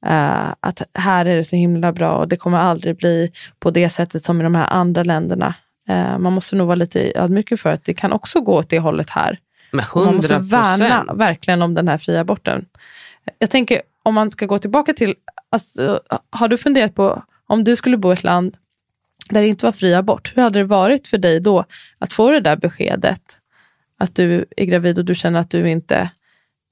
eh, 0.07 0.49
att 0.61 0.83
här 0.99 1.27
är 1.27 1.37
det 1.37 1.45
så 1.45 1.57
himla 1.57 1.93
bra 1.93 2.17
och 2.17 2.29
det 2.29 2.37
kommer 2.37 2.59
aldrig 2.59 2.97
bli 2.97 3.33
på 3.61 3.71
det 3.71 3.89
sättet 3.89 4.25
som 4.25 4.41
i 4.41 4.45
de 4.45 4.55
här 4.55 4.67
andra 4.71 5.03
länderna. 5.03 5.55
Eh, 5.89 6.19
man 6.19 6.33
måste 6.33 6.57
nog 6.57 6.67
vara 6.67 6.77
lite 6.77 7.13
ödmjuk 7.15 7.59
för 7.59 7.71
att 7.71 7.85
det 7.85 7.95
kan 7.95 8.13
också 8.13 8.41
gå 8.41 8.55
åt 8.55 8.69
det 8.69 8.79
hållet 8.79 9.11
här. 9.11 9.39
Med 9.73 9.85
Och 9.95 10.05
man 10.05 10.17
måste 10.17 10.35
100 10.35 10.59
värna 10.59 11.15
verkligen 11.15 11.63
om 11.63 11.75
den 11.75 11.89
här 11.89 11.99
fria 11.99 12.21
aborten. 12.21 12.65
Jag 13.39 13.51
tänker 13.51 13.83
om 14.03 14.15
man 14.15 14.31
ska 14.31 14.47
gå 14.47 14.59
tillbaka 14.59 14.93
till, 14.93 15.15
alltså, 15.51 16.01
har 16.31 16.49
du 16.49 16.59
funderat 16.59 16.95
på 16.95 17.23
om 17.47 17.65
du 17.65 17.77
skulle 17.77 17.97
bo 17.97 18.11
i 18.11 18.13
ett 18.13 18.25
land 18.25 18.57
där 19.31 19.43
det 19.43 19.49
inte 19.49 19.65
var 19.65 19.73
fri 19.73 19.95
abort, 19.95 20.33
hur 20.35 20.43
hade 20.43 20.59
det 20.59 20.65
varit 20.65 21.09
för 21.09 21.19
dig 21.19 21.41
då 21.41 21.65
att 21.99 22.13
få 22.13 22.31
det 22.31 22.41
där 22.41 22.57
beskedet 22.57 23.23
att 23.99 24.15
du 24.15 24.45
är 24.57 24.65
gravid 24.65 24.99
och 24.99 25.05
du 25.05 25.15
känner 25.15 25.41
att 25.41 25.51
du 25.51 25.71
inte 25.71 25.97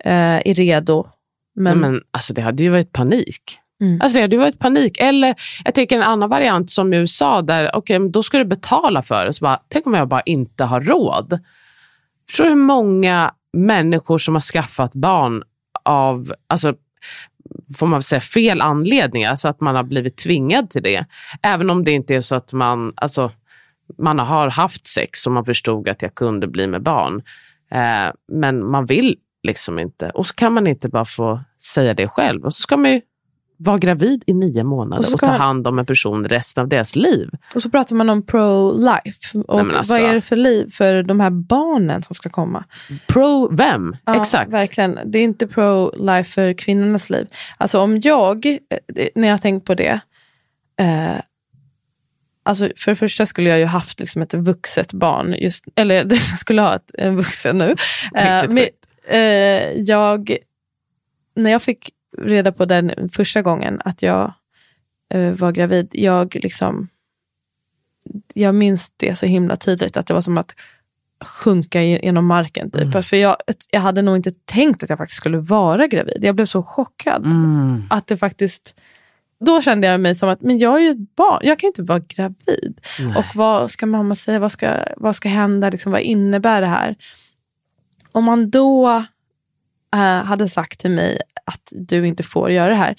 eh, 0.04 0.36
är 0.36 0.54
redo? 0.54 1.06
Men, 1.54 1.78
Men, 1.78 1.92
men 1.92 2.02
alltså 2.10 2.34
det 2.34 2.42
hade 2.42 2.62
ju 2.62 2.70
varit 2.70 2.92
panik. 2.92 3.58
Mm. 3.80 4.00
Alltså 4.00 4.16
det 4.16 4.22
hade 4.22 4.36
ju 4.36 4.40
varit 4.40 4.58
panik. 4.58 5.00
Eller 5.00 5.34
jag 5.64 5.74
tänker 5.74 5.96
en 5.96 6.02
annan 6.02 6.28
variant 6.28 6.70
som 6.70 6.92
i 6.92 6.96
USA 6.96 7.42
där 7.42 7.98
men 7.98 8.12
då 8.12 8.22
ska 8.22 8.38
du 8.38 8.44
betala 8.44 9.02
för 9.02 9.26
det. 9.26 9.32
Så 9.32 9.44
bara, 9.44 9.60
tänk 9.68 9.86
om 9.86 9.94
jag 9.94 10.08
bara 10.08 10.20
inte 10.20 10.64
har 10.64 10.80
råd. 10.80 11.40
Förstår 12.28 12.44
du 12.44 12.50
hur 12.50 12.56
många 12.56 13.34
människor 13.52 14.18
som 14.18 14.34
har 14.34 14.40
skaffat 14.40 14.94
barn 14.94 15.42
av, 15.84 16.32
alltså, 16.46 16.74
får 17.78 17.86
man 17.86 18.02
säga, 18.02 18.20
fel 18.20 18.60
anledningar, 18.60 19.36
så 19.36 19.48
att 19.48 19.60
man 19.60 19.76
har 19.76 19.84
blivit 19.84 20.16
tvingad 20.16 20.70
till 20.70 20.82
det. 20.82 21.06
Även 21.42 21.70
om 21.70 21.84
det 21.84 21.92
inte 21.92 22.14
är 22.14 22.20
så 22.20 22.34
att 22.34 22.52
man, 22.52 22.92
alltså, 22.96 23.30
man 23.98 24.18
har 24.18 24.50
haft 24.50 24.86
sex 24.86 25.26
och 25.26 25.32
man 25.32 25.44
förstod 25.44 25.88
att 25.88 26.02
jag 26.02 26.14
kunde 26.14 26.46
bli 26.46 26.66
med 26.66 26.82
barn. 26.82 27.22
Eh, 27.70 28.12
men 28.32 28.70
man 28.70 28.86
vill 28.86 29.16
liksom 29.42 29.78
inte. 29.78 30.10
Och 30.10 30.26
så 30.26 30.34
kan 30.34 30.52
man 30.52 30.66
inte 30.66 30.88
bara 30.88 31.04
få 31.04 31.40
säga 31.60 31.94
det 31.94 32.08
själv. 32.08 32.44
Och 32.44 32.54
så 32.54 32.62
ska 32.62 32.76
man 32.76 32.90
ju 32.90 33.00
vara 33.56 33.78
gravid 33.78 34.24
i 34.26 34.32
nio 34.32 34.64
månader 34.64 35.06
Och 35.06 35.14
och, 35.14 35.20
ta 35.20 35.30
hand 35.30 35.66
om 35.66 35.78
en 35.78 35.86
person 35.86 36.28
resten 36.28 36.62
av 36.62 36.68
deras 36.68 36.96
liv. 36.96 37.30
Och 37.54 37.62
så 37.62 37.70
pratar 37.70 37.96
man 37.96 38.10
om 38.10 38.22
pro-life. 38.22 39.38
Och 39.46 39.56
Nej, 39.56 39.64
men 39.64 39.76
alltså- 39.76 39.94
Vad 39.94 40.02
är 40.02 40.14
det 40.14 40.20
för 40.20 40.36
liv 40.36 40.70
för 40.70 41.02
de 41.02 41.20
här 41.20 41.30
barnen 41.30 42.02
som 42.02 42.16
ska 42.16 42.30
komma? 42.30 42.64
Pro 43.06 43.56
vem? 43.56 43.96
Ja, 44.04 44.20
Exakt. 44.20 44.52
Verkligen. 44.52 44.98
Det 45.04 45.18
är 45.18 45.22
inte 45.22 45.46
pro-life 45.46 46.34
för 46.34 46.52
kvinnornas 46.52 47.10
liv. 47.10 47.26
Alltså 47.56 47.80
om 47.80 48.00
jag, 48.00 48.46
eh, 48.46 48.58
när 49.14 49.28
jag 49.28 49.42
tänkt 49.42 49.66
på 49.66 49.74
det. 49.74 50.00
Eh, 50.80 51.20
alltså 52.42 52.68
för 52.76 52.90
det 52.90 52.96
första 52.96 53.26
skulle 53.26 53.50
jag 53.50 53.58
ju 53.58 53.64
haft 53.64 54.00
liksom 54.00 54.22
ett 54.22 54.34
vuxet 54.34 54.92
barn. 54.92 55.34
Just, 55.38 55.64
eller 55.76 55.94
jag 56.10 56.38
skulle 56.38 56.62
ha 56.62 56.76
ett, 56.76 56.90
en 56.98 57.16
vuxen 57.16 57.58
nu. 57.58 57.74
Eh, 58.14 58.44
men, 58.48 58.64
eh, 59.08 59.80
jag, 59.80 60.36
när 61.36 61.50
jag 61.50 61.62
fick 61.62 61.90
reda 62.18 62.52
på 62.52 62.64
den 62.64 63.08
första 63.12 63.42
gången 63.42 63.80
att 63.84 64.02
jag 64.02 64.32
eh, 65.14 65.32
var 65.32 65.52
gravid. 65.52 65.88
Jag 65.92 66.34
liksom 66.42 66.88
jag 68.34 68.54
minns 68.54 68.92
det 68.96 69.14
så 69.14 69.26
himla 69.26 69.56
tydligt 69.56 69.96
att 69.96 70.06
det 70.06 70.14
var 70.14 70.20
som 70.20 70.38
att 70.38 70.54
sjunka 71.24 71.82
genom 71.82 72.26
marken. 72.26 72.70
Typ. 72.70 73.04
För 73.04 73.16
jag, 73.16 73.36
jag 73.70 73.80
hade 73.80 74.02
nog 74.02 74.16
inte 74.16 74.30
tänkt 74.44 74.82
att 74.82 74.88
jag 74.88 74.98
faktiskt 74.98 75.16
skulle 75.16 75.38
vara 75.38 75.86
gravid. 75.86 76.18
Jag 76.20 76.34
blev 76.34 76.46
så 76.46 76.62
chockad. 76.62 77.26
Mm. 77.26 77.82
Att 77.90 78.06
det 78.06 78.16
faktiskt... 78.16 78.74
Då 79.40 79.62
kände 79.62 79.86
jag 79.86 80.00
mig 80.00 80.14
som 80.14 80.28
att 80.28 80.42
men 80.42 80.58
jag 80.58 80.76
är 80.76 80.80
ju 80.80 80.90
ett 80.90 81.16
barn, 81.16 81.40
jag 81.42 81.58
kan 81.58 81.68
inte 81.68 81.82
vara 81.82 81.98
gravid. 81.98 82.80
Och 83.16 83.24
vad 83.34 83.70
ska 83.70 83.86
mamma 83.86 84.14
säga, 84.14 84.38
vad 84.38 84.52
ska, 84.52 84.84
vad 84.96 85.16
ska 85.16 85.28
hända, 85.28 85.70
liksom, 85.70 85.92
vad 85.92 86.00
innebär 86.00 86.60
det 86.60 86.66
här? 86.66 86.96
Om 88.12 88.24
man 88.24 88.50
då 88.50 88.88
eh, 89.94 90.24
hade 90.24 90.48
sagt 90.48 90.80
till 90.80 90.90
mig 90.90 91.18
att 91.44 91.72
du 91.72 92.06
inte 92.06 92.22
får 92.22 92.50
göra 92.50 92.68
det 92.68 92.74
här. 92.74 92.94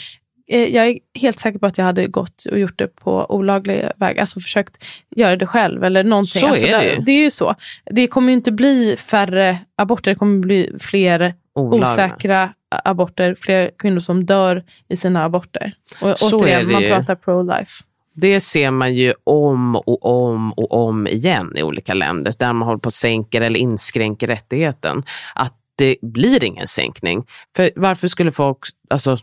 Eh, 0.48 0.76
jag 0.76 0.88
är 0.88 1.00
helt 1.20 1.40
säker 1.40 1.60
på 1.60 1.66
att 1.66 1.78
jag 1.78 1.86
hade 1.86 2.08
gått 2.08 2.46
och 2.52 2.60
gjort 2.60 2.80
det 2.80 2.88
på 2.88 3.32
olaglig 3.32 3.90
väg. 3.96 4.20
Alltså 4.20 4.40
försökt 4.40 4.86
göra 5.16 5.36
det 5.36 5.48
själv 5.48 5.84
eller 5.84 6.04
någonting. 6.04 6.42
Så 6.42 6.48
alltså, 6.48 6.66
är 6.66 6.84
det 6.84 7.04
det 7.06 7.12
är 7.12 7.24
ju 7.24 7.32
så. 7.32 7.56
Det 7.86 8.08
kommer 8.08 8.28
ju 8.28 8.34
inte 8.34 8.52
bli 8.52 8.96
färre 8.98 9.58
aborter, 9.76 10.12
det 10.12 10.16
kommer 10.16 10.40
bli 10.40 10.76
fler 10.80 11.34
Olagliga. 11.56 11.92
osäkra 11.92 12.54
aborter, 12.84 13.36
fler 13.36 13.72
kvinnor 13.80 14.00
som 14.00 14.26
dör 14.26 14.64
i 14.90 14.96
sina 14.96 15.24
aborter. 15.24 15.74
Och 16.02 16.20
Så 16.20 16.28
är 16.28 16.40
återigen, 16.40 16.72
man 16.72 16.84
pratar 16.84 17.16
pro-life. 17.16 17.84
Det 18.14 18.42
ser 18.42 18.72
man 18.72 18.96
ju 18.96 19.14
om 19.24 19.76
och 19.76 20.06
om 20.06 20.52
och 20.52 20.88
om 20.88 21.08
igen 21.08 21.54
i 21.56 21.64
olika 21.64 21.94
länder 21.94 22.34
där 22.40 22.54
man 22.54 22.68
håller 22.68 22.80
på 22.80 22.88
att 22.88 22.94
sänka 22.94 23.46
eller 23.46 23.60
inskränker 23.60 24.28
rättigheten. 24.28 25.04
Att 25.36 25.54
det 25.76 25.98
blir 26.02 26.44
ingen 26.44 26.68
sänkning. 26.68 27.26
För 27.56 27.72
varför 27.76 28.08
skulle 28.08 28.32
folk, 28.32 28.60
alltså 28.90 29.20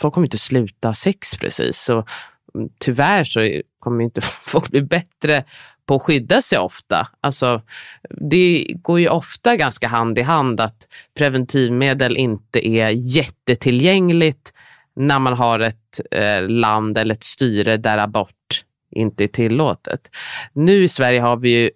folk 0.00 0.14
kommer 0.14 0.26
inte 0.26 0.38
sluta 0.38 0.88
ha 0.88 0.94
sex 0.94 1.36
precis. 1.36 1.78
Så 1.78 2.06
mm, 2.54 2.68
tyvärr 2.78 3.24
så 3.24 3.60
kommer 3.78 4.04
inte 4.04 4.20
folk 4.46 4.70
bli 4.70 4.82
bättre 4.82 5.44
på 5.86 5.94
att 5.94 6.02
skydda 6.02 6.42
sig 6.42 6.58
ofta. 6.58 7.08
Alltså, 7.20 7.62
det 8.10 8.66
går 8.74 9.00
ju 9.00 9.08
ofta 9.08 9.56
ganska 9.56 9.88
hand 9.88 10.18
i 10.18 10.22
hand 10.22 10.60
att 10.60 10.88
preventivmedel 11.18 12.16
inte 12.16 12.68
är 12.68 12.88
jättetillgängligt 12.88 14.52
när 14.96 15.18
man 15.18 15.32
har 15.32 15.60
ett 15.60 16.00
eh, 16.10 16.48
land 16.48 16.98
eller 16.98 17.14
ett 17.14 17.22
styre 17.22 17.76
där 17.76 17.98
abort 17.98 18.34
inte 18.92 19.24
är 19.24 19.28
tillåtet. 19.28 20.00
Nu 20.52 20.82
i 20.82 20.88
Sverige 20.88 21.20
har 21.20 21.36
vi 21.36 21.50
ju 21.50 21.70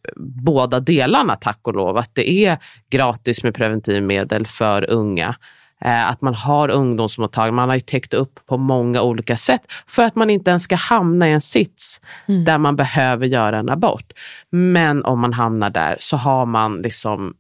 båda 0.45 0.81
delarna, 0.81 1.37
tack 1.37 1.61
och 1.63 1.75
lov. 1.75 1.97
Att 1.97 2.15
det 2.15 2.31
är 2.31 2.59
gratis 2.91 3.43
med 3.43 3.55
preventivmedel 3.55 4.47
för 4.47 4.91
unga. 4.91 5.37
Eh, 5.81 6.11
att 6.11 6.23
man 6.23 6.35
har 6.35 6.69
ungdomsmottagning. 6.69 7.55
Man 7.55 7.69
har 7.69 7.77
ju 7.77 7.81
täckt 7.81 8.15
upp 8.15 8.47
på 8.47 8.57
många 8.57 9.03
olika 9.03 9.37
sätt 9.37 9.61
för 9.87 10.03
att 10.03 10.15
man 10.15 10.31
inte 10.31 10.51
ens 10.51 10.63
ska 10.63 10.77
hamna 10.77 11.29
i 11.29 11.33
en 11.33 11.41
sits 11.41 12.01
där 12.27 12.59
man 12.59 12.77
behöver 12.77 13.27
göra 13.27 13.59
en 13.59 13.71
abort. 13.71 14.13
Men 14.51 15.05
om 15.05 15.21
man 15.21 15.33
hamnar 15.33 15.71
där 15.71 15.97
så 15.99 16.17
har 16.17 16.47
man 16.47 16.83
liksom 16.83 17.35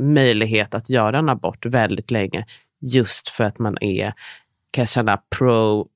möjlighet 0.00 0.74
att 0.74 0.90
göra 0.90 1.18
en 1.18 1.28
abort 1.28 1.66
väldigt 1.66 2.10
länge 2.10 2.46
just 2.80 3.28
för 3.28 3.44
att 3.44 3.58
man 3.58 3.78
är, 3.80 4.12
kan 4.70 4.82
jag 4.82 4.88
känna, 4.88 5.18
pro, 5.38 5.86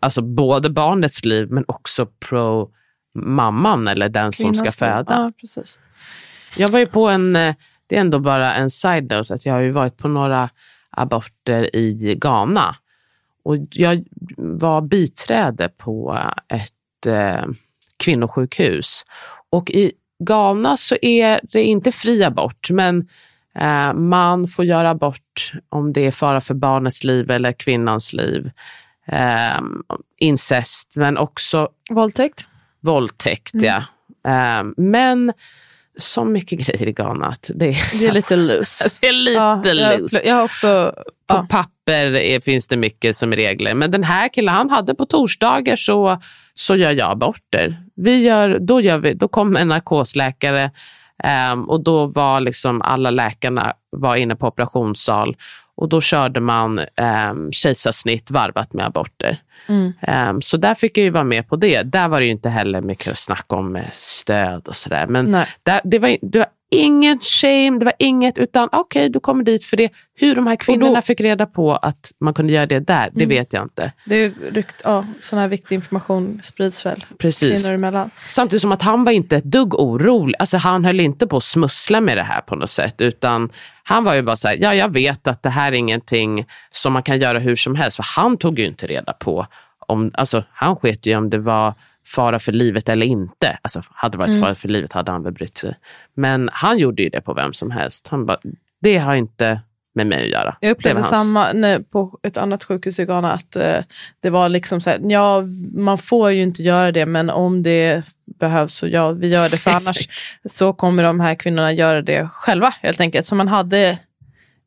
alltså 0.00 0.22
både 0.22 0.70
barnets 0.70 1.24
liv 1.24 1.50
men 1.50 1.64
också 1.68 2.06
pro 2.06 2.70
mamman 3.14 3.88
eller 3.88 4.08
den 4.08 4.32
som 4.32 4.54
ska 4.54 4.62
Kvinnans 4.62 4.80
liv. 4.80 4.86
föda. 4.88 5.14
Ja, 5.14 5.32
precis. 5.40 5.78
Jag 6.56 6.68
var 6.68 6.78
ju 6.78 6.86
på 6.86 7.08
en, 7.08 7.36
eh, 7.36 7.54
det 7.86 7.96
är 7.96 8.00
ändå 8.00 8.18
bara 8.18 8.54
en 8.54 8.70
side-note, 8.70 9.34
att 9.34 9.46
jag 9.46 9.52
har 9.52 9.60
ju 9.60 9.70
varit 9.70 9.96
på 9.96 10.08
några 10.08 10.50
aborter 10.90 11.76
i 11.76 12.14
Ghana. 12.20 12.76
Och 13.42 13.56
jag 13.70 14.04
var 14.36 14.80
biträde 14.80 15.68
på 15.68 16.18
ett 16.48 17.06
eh, 17.06 17.44
kvinnosjukhus. 18.04 19.02
Och 19.50 19.70
i 19.70 19.92
Ghana 20.18 20.76
så 20.76 20.96
är 21.02 21.40
det 21.42 21.62
inte 21.62 21.92
fri 21.92 22.24
abort, 22.24 22.70
men 22.70 23.08
eh, 23.54 23.92
man 23.94 24.48
får 24.48 24.64
göra 24.64 24.90
abort 24.90 25.52
om 25.68 25.92
det 25.92 26.06
är 26.06 26.10
fara 26.10 26.40
för 26.40 26.54
barnets 26.54 27.04
liv 27.04 27.30
eller 27.30 27.52
kvinnans 27.52 28.12
liv. 28.12 28.50
Eh, 29.08 29.60
incest, 30.18 30.94
men 30.96 31.16
också 31.16 31.68
Våldtäkt? 31.90 32.46
våldtäkt. 32.80 33.50
Ja. 33.54 33.76
Eh, 34.28 34.64
men 34.76 35.32
så 35.98 36.24
mycket 36.24 36.58
grejer 36.66 36.88
i 36.88 36.92
Ghana 36.92 37.26
att 37.26 37.50
det 37.54 37.68
är, 37.68 38.00
Det 38.02 38.06
är 38.08 38.12
lite 38.12 38.36
loose. 38.36 38.90
det 39.00 39.08
är 39.08 39.12
lite 39.12 39.36
Ja, 39.38 39.62
jag, 39.64 40.00
loose. 40.00 40.20
jag 40.24 40.34
har 40.34 40.42
också... 40.42 40.92
På 41.28 41.34
Ja. 41.36 41.46
papper 41.50 42.16
är, 42.16 42.40
finns 42.40 42.68
det 42.68 42.76
mycket 42.76 43.16
som 43.16 43.32
regler. 43.32 43.74
Men 43.74 43.90
den 43.90 44.04
här 44.04 44.28
killen, 44.28 44.54
han 44.54 44.70
hade 44.70 44.94
på 44.94 45.04
torsdagar 45.04 45.76
så, 45.76 46.20
så 46.54 46.76
gör 46.76 46.92
jag 46.92 47.10
aborter. 47.10 47.76
Vi 47.96 48.22
gör, 48.22 48.58
då, 48.60 48.80
gör 48.80 48.98
vi, 48.98 49.14
då 49.14 49.28
kom 49.28 49.56
en 49.56 49.68
narkosläkare 49.68 50.70
ehm, 51.24 51.64
och 51.68 51.84
då 51.84 52.06
var 52.06 52.40
liksom 52.40 52.82
alla 52.82 53.10
läkarna 53.10 53.72
var 53.90 54.16
inne 54.16 54.36
på 54.36 54.46
operationssal 54.48 55.36
och 55.76 55.88
då 55.88 56.00
körde 56.00 56.40
man 56.40 56.78
um, 56.78 57.52
kejsarsnitt 57.52 58.30
varvat 58.30 58.72
med 58.72 58.86
aborter. 58.86 59.38
Mm. 59.68 59.92
Ehm, 60.00 60.42
så 60.42 60.56
där 60.56 60.74
fick 60.74 60.98
jag 60.98 61.04
ju 61.04 61.10
vara 61.10 61.24
med 61.24 61.48
på 61.48 61.56
det. 61.56 61.82
Där 61.82 62.08
var 62.08 62.20
det 62.20 62.26
ju 62.26 62.32
inte 62.32 62.48
heller 62.48 62.82
mycket 62.82 63.16
snack 63.18 63.52
om 63.52 63.78
stöd 63.92 64.68
och 64.68 64.76
sådär. 64.76 65.06
Men 65.06 65.32
där, 65.62 65.80
det, 65.84 65.98
var, 65.98 66.16
det 66.22 66.38
var 66.38 66.48
ingen 66.76 67.18
shame, 67.18 67.78
det 67.78 67.84
var 67.84 67.94
inget, 67.98 68.38
utan 68.38 68.68
okej, 68.72 69.08
du 69.08 69.20
kommer 69.20 69.44
dit 69.44 69.64
för 69.64 69.76
det. 69.76 69.90
Hur 70.14 70.34
de 70.34 70.46
här 70.46 70.56
kvinnorna 70.56 71.02
fick 71.02 71.20
reda 71.20 71.46
på 71.46 71.74
att 71.74 72.12
man 72.20 72.34
kunde 72.34 72.52
göra 72.52 72.66
det 72.66 72.80
där, 72.80 73.10
det 73.12 73.26
vet 73.26 73.52
jag 73.52 73.62
inte. 73.62 73.92
Det 74.04 74.16
är 74.16 74.32
rykt, 74.50 74.80
ja, 74.84 75.04
sån 75.20 75.38
här 75.38 75.48
viktig 75.48 75.74
information 75.74 76.40
sprids 76.42 76.86
väl 76.86 77.04
Precis. 77.18 77.62
kvinnor 77.62 77.74
emellan. 77.74 78.10
Samtidigt 78.28 78.62
som 78.62 78.72
att 78.72 78.82
han 78.82 79.04
var 79.04 79.12
inte 79.12 79.36
ett 79.36 79.44
dugg 79.44 79.74
orolig. 79.74 80.34
Alltså 80.38 80.56
han 80.56 80.84
höll 80.84 81.00
inte 81.00 81.26
på 81.26 81.36
att 81.36 81.44
smussla 81.44 82.00
med 82.00 82.16
det 82.16 82.22
här 82.22 82.40
på 82.40 82.56
något 82.56 82.70
sätt. 82.70 83.00
Utan 83.00 83.50
han 83.82 84.04
var 84.04 84.14
ju 84.14 84.22
bara 84.22 84.36
så 84.36 84.48
här, 84.48 84.56
ja 84.60 84.74
jag 84.74 84.92
vet 84.92 85.28
att 85.28 85.42
det 85.42 85.50
här 85.50 85.72
är 85.72 85.76
ingenting 85.76 86.46
som 86.70 86.92
man 86.92 87.02
kan 87.02 87.20
göra 87.20 87.38
hur 87.38 87.54
som 87.54 87.74
helst. 87.74 87.96
För 87.96 88.04
han 88.16 88.36
tog 88.36 88.58
ju 88.58 88.66
inte 88.66 88.86
reda 88.86 89.12
på 89.12 89.46
om, 89.86 90.10
alltså 90.14 90.44
han 90.52 90.76
sket 90.76 91.06
ju 91.06 91.16
om 91.16 91.30
det 91.30 91.38
var 91.38 91.74
fara 92.06 92.38
för 92.38 92.52
livet 92.52 92.88
eller 92.88 93.06
inte. 93.06 93.58
Alltså 93.62 93.82
hade 93.90 94.12
det 94.12 94.18
varit 94.18 94.40
fara 94.40 94.54
för 94.54 94.68
livet 94.68 94.92
hade 94.92 95.12
han 95.12 95.22
väl 95.22 95.32
brytt 95.32 95.58
sig. 95.58 95.76
Men 96.14 96.48
han 96.52 96.78
gjorde 96.78 97.02
ju 97.02 97.08
det 97.08 97.20
på 97.20 97.34
vem 97.34 97.52
som 97.52 97.70
helst. 97.70 98.08
Han 98.08 98.26
bara, 98.26 98.38
det 98.80 98.98
har 98.98 99.14
inte 99.14 99.60
med 99.96 100.06
mig 100.06 100.24
att 100.24 100.30
göra. 100.30 100.54
Jag 100.60 100.70
upplevde 100.70 101.02
samma 101.02 101.52
när, 101.52 101.78
på 101.78 102.18
ett 102.22 102.36
annat 102.36 102.64
sjukhus 102.64 102.98
i 102.98 103.04
Ghana. 103.04 103.32
Att 103.32 103.56
eh, 103.56 103.78
det 104.20 104.30
var 104.30 104.48
liksom 104.48 104.80
så 104.80 104.90
här, 104.90 105.00
ja, 105.02 105.42
man 105.74 105.98
får 105.98 106.30
ju 106.30 106.42
inte 106.42 106.62
göra 106.62 106.92
det, 106.92 107.06
men 107.06 107.30
om 107.30 107.62
det 107.62 108.04
behövs 108.38 108.74
så 108.74 108.88
ja, 108.88 109.12
vi 109.12 109.28
gör 109.28 109.48
det. 109.48 109.56
För 109.56 109.70
annars 109.80 110.08
så 110.50 110.72
kommer 110.72 111.02
de 111.02 111.20
här 111.20 111.34
kvinnorna 111.34 111.72
göra 111.72 112.02
det 112.02 112.28
själva 112.28 112.74
helt 112.82 113.00
enkelt. 113.00 113.26
Så 113.26 113.34
man 113.34 113.48
hade, 113.48 113.98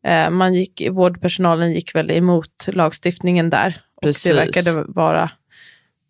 eh, 0.05 0.29
man 0.29 0.53
gick, 0.53 0.81
vårdpersonalen 0.91 1.73
gick 1.73 1.95
väl 1.95 2.11
emot 2.11 2.67
lagstiftningen 2.67 3.49
där. 3.49 3.81
Och 3.95 4.03
Precis. 4.03 4.31
det 4.31 4.35
verkade 4.35 4.83
vara 4.87 5.29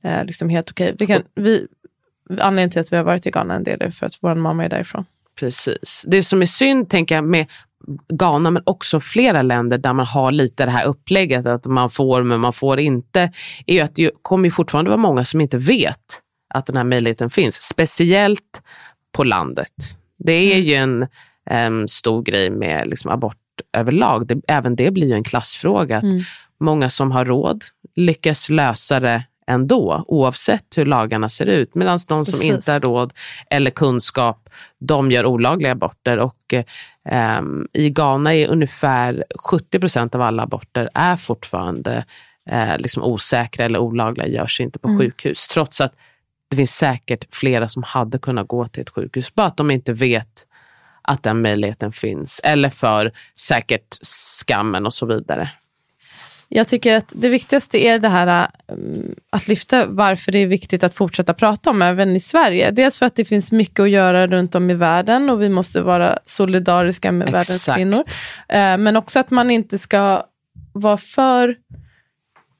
eh, 0.03 0.25
liksom 0.25 0.49
helt 0.49 0.71
okej. 0.71 0.95
Vi 0.99 1.07
kan, 1.07 1.21
vi, 1.35 1.67
anledningen 2.29 2.69
till 2.69 2.79
att 2.79 2.93
vi 2.93 2.97
har 2.97 3.03
varit 3.03 3.25
i 3.25 3.31
Ghana 3.31 3.55
en 3.55 3.63
del 3.63 3.81
är 3.81 3.91
för 3.91 4.05
att 4.05 4.17
vår 4.21 4.35
mamma 4.35 4.65
är 4.65 4.69
därifrån. 4.69 5.05
Precis. 5.39 6.05
Det 6.07 6.23
som 6.23 6.41
är 6.41 6.45
synd, 6.45 6.89
tänker 6.89 7.15
jag, 7.15 7.23
med 7.23 7.47
Ghana, 8.13 8.51
men 8.51 8.63
också 8.65 8.99
flera 8.99 9.41
länder 9.41 9.77
där 9.77 9.93
man 9.93 10.05
har 10.05 10.31
lite 10.31 10.65
det 10.65 10.71
här 10.71 10.85
upplägget 10.85 11.45
att 11.45 11.65
man 11.65 11.89
får 11.89 12.23
men 12.23 12.39
man 12.39 12.53
får 12.53 12.79
inte, 12.79 13.31
är 13.65 13.73
ju 13.73 13.79
att 13.79 13.95
det 13.95 14.11
kommer 14.21 14.49
fortfarande 14.49 14.89
vara 14.89 14.97
många 15.01 15.25
som 15.25 15.41
inte 15.41 15.57
vet 15.57 16.21
att 16.53 16.65
den 16.65 16.77
här 16.77 16.83
möjligheten 16.83 17.29
finns. 17.29 17.55
Speciellt 17.61 18.61
på 19.11 19.23
landet. 19.23 19.73
Det 20.17 20.53
är 20.53 20.59
ju 20.59 20.73
en 20.73 21.07
em, 21.49 21.87
stor 21.87 22.23
grej 22.23 22.49
med 22.49 22.87
liksom 22.87 23.11
abort 23.11 23.37
överlag. 23.73 24.27
Det, 24.27 24.41
även 24.47 24.75
det 24.75 24.91
blir 24.91 25.07
ju 25.07 25.13
en 25.13 25.23
klassfråga. 25.23 25.97
Att 25.97 26.03
Många 26.59 26.89
som 26.89 27.11
har 27.11 27.25
råd 27.25 27.63
lyckas 27.95 28.49
lösa 28.49 28.99
det 28.99 29.23
ändå, 29.49 30.03
oavsett 30.07 30.77
hur 30.77 30.85
lagarna 30.85 31.29
ser 31.29 31.45
ut. 31.45 31.75
Medan 31.75 31.99
de 32.07 32.25
som 32.25 32.39
Precis. 32.39 32.43
inte 32.43 32.71
har 32.71 32.79
råd 32.79 33.13
eller 33.49 33.71
kunskap, 33.71 34.49
de 34.79 35.11
gör 35.11 35.25
olagliga 35.25 35.71
aborter. 35.71 36.17
Och, 36.17 36.53
eh, 37.05 37.41
I 37.73 37.89
Ghana 37.89 38.35
är 38.35 38.47
ungefär 38.47 39.23
70 39.49 39.79
procent 39.79 40.15
av 40.15 40.21
alla 40.21 40.43
aborter 40.43 40.89
är 40.93 41.15
fortfarande 41.15 42.05
eh, 42.45 42.77
liksom 42.77 43.03
osäkra 43.03 43.65
eller 43.65 43.79
olagliga 43.79 44.27
görs 44.27 44.61
inte 44.61 44.79
på 44.79 44.97
sjukhus. 44.99 45.47
Trots 45.47 45.81
att 45.81 45.93
det 46.49 46.55
finns 46.55 46.75
säkert 46.75 47.35
flera 47.35 47.67
som 47.67 47.83
hade 47.83 48.19
kunnat 48.19 48.47
gå 48.47 48.65
till 48.65 48.81
ett 48.81 48.89
sjukhus, 48.89 49.35
bara 49.35 49.47
att 49.47 49.57
de 49.57 49.71
inte 49.71 49.93
vet 49.93 50.47
att 51.01 51.23
den 51.23 51.41
möjligheten 51.41 51.91
finns. 51.91 52.41
Eller 52.43 52.69
för 52.69 53.11
säkert 53.37 53.97
skammen 54.41 54.85
och 54.85 54.93
så 54.93 55.05
vidare. 55.05 55.49
Jag 56.51 56.67
tycker 56.67 56.95
att 56.95 57.13
det 57.15 57.29
viktigaste 57.29 57.77
är 57.77 57.99
det 57.99 58.09
här 58.09 58.47
um, 58.67 59.15
att 59.29 59.47
lyfta 59.47 59.85
varför 59.85 60.31
det 60.31 60.39
är 60.39 60.47
viktigt 60.47 60.83
att 60.83 60.93
fortsätta 60.93 61.33
prata 61.33 61.69
om 61.69 61.81
även 61.81 62.15
i 62.15 62.19
Sverige. 62.19 62.71
Dels 62.71 62.99
för 62.99 63.05
att 63.05 63.15
det 63.15 63.25
finns 63.25 63.51
mycket 63.51 63.79
att 63.79 63.89
göra 63.89 64.27
runt 64.27 64.55
om 64.55 64.69
i 64.69 64.73
världen 64.73 65.29
och 65.29 65.41
vi 65.41 65.49
måste 65.49 65.81
vara 65.81 66.19
solidariska 66.25 67.11
med 67.11 67.25
världens 67.25 67.49
Exakt. 67.49 67.77
kvinnor. 67.77 68.03
Eh, 68.47 68.77
men 68.77 68.95
också 68.95 69.19
att 69.19 69.31
man 69.31 69.51
inte 69.51 69.77
ska 69.77 70.25
vara 70.73 70.97
för 70.97 71.55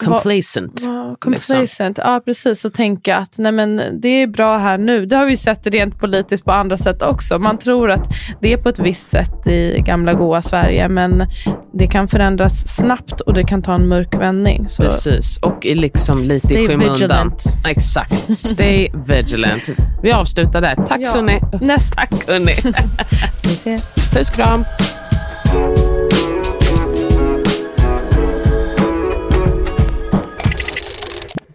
Complacent. 0.05 0.83
Ja, 0.87 1.15
complacent. 1.19 1.97
Ja, 1.97 2.21
precis. 2.25 2.65
Och 2.65 2.73
tänka 2.73 3.17
att 3.17 3.35
nej 3.37 3.51
men, 3.51 3.81
det 4.01 4.07
är 4.09 4.27
bra 4.27 4.57
här 4.57 4.77
nu. 4.77 5.05
Det 5.05 5.15
har 5.15 5.25
vi 5.25 5.37
sett 5.37 5.67
rent 5.67 5.99
politiskt 5.99 6.45
på 6.45 6.51
andra 6.51 6.77
sätt 6.77 7.01
också. 7.01 7.39
Man 7.39 7.57
tror 7.57 7.91
att 7.91 8.13
det 8.41 8.53
är 8.53 8.57
på 8.57 8.69
ett 8.69 8.79
visst 8.79 9.11
sätt 9.11 9.47
i 9.47 9.81
gamla 9.85 10.13
goa 10.13 10.41
Sverige, 10.41 10.89
men 10.89 11.25
det 11.73 11.87
kan 11.87 12.07
förändras 12.07 12.75
snabbt 12.75 13.21
och 13.21 13.33
det 13.33 13.43
kan 13.43 13.61
ta 13.61 13.75
en 13.75 13.87
mörk 13.87 14.15
vändning. 14.15 14.67
Så 14.69 14.83
Precis, 14.83 15.37
och 15.37 15.65
liksom 15.65 16.23
lite 16.23 16.47
Stay 16.47 16.63
i 16.63 16.67
skymundan. 16.67 16.93
vigilant. 16.93 17.43
Exakt, 17.67 18.13
stay 18.35 18.89
vigilant. 19.07 19.69
Vi 20.03 20.11
avslutar 20.11 20.61
där. 20.61 20.75
Tack 20.75 20.99
Ja. 21.03 21.09
Sunni. 21.09 21.39
Nästa. 21.61 21.95
Tack 22.01 22.27
hörni. 22.27 22.55
vi 23.43 23.53
ses. 23.53 23.87
Puss 24.13 24.29
kram. 24.29 24.63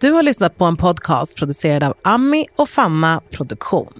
Du 0.05 0.11
har 0.11 0.23
lyssnat 0.23 0.57
på 0.57 0.65
en 0.65 0.77
podcast 0.77 1.37
producerad 1.37 1.83
av 1.83 1.93
Ami 2.03 2.47
och 2.57 2.69
Fanna 2.69 3.21
Produktion. 3.31 3.93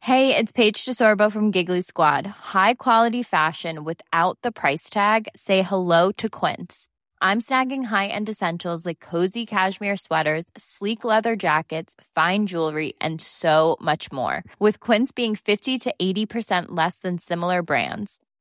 Hej, 0.00 0.28
det 0.28 0.38
är 0.38 0.46
Paige 0.52 0.84
DeSorbo 0.86 1.30
från 1.30 1.50
Giggly 1.50 1.82
Squad. 1.82 2.26
High 2.26 2.74
quality 2.78 3.24
fashion 3.24 3.84
without 3.84 4.38
the 4.42 4.52
price 4.52 4.94
tag. 4.94 5.28
Say 5.34 5.62
hello 5.62 6.12
to 6.12 6.28
Quince. 6.28 6.86
I'm 7.22 7.40
snagging 7.40 7.84
high-end 7.84 8.28
essentials 8.28 8.86
like 8.86 9.10
cozy 9.10 9.46
cashmere 9.46 9.96
sweaters, 9.96 10.44
sleek 10.58 11.04
leather 11.04 11.36
jackets, 11.36 11.94
fine 12.14 12.46
jewelry, 12.46 12.92
and 13.00 13.20
so 13.20 13.76
much 13.80 14.12
more. 14.12 14.42
With 14.58 14.90
Quince 14.90 15.12
being 15.16 15.36
50 15.36 15.78
to 15.78 15.94
80% 16.02 16.76
less 16.76 16.98
than 16.98 17.18
similar 17.18 17.62
brands. 17.62 18.20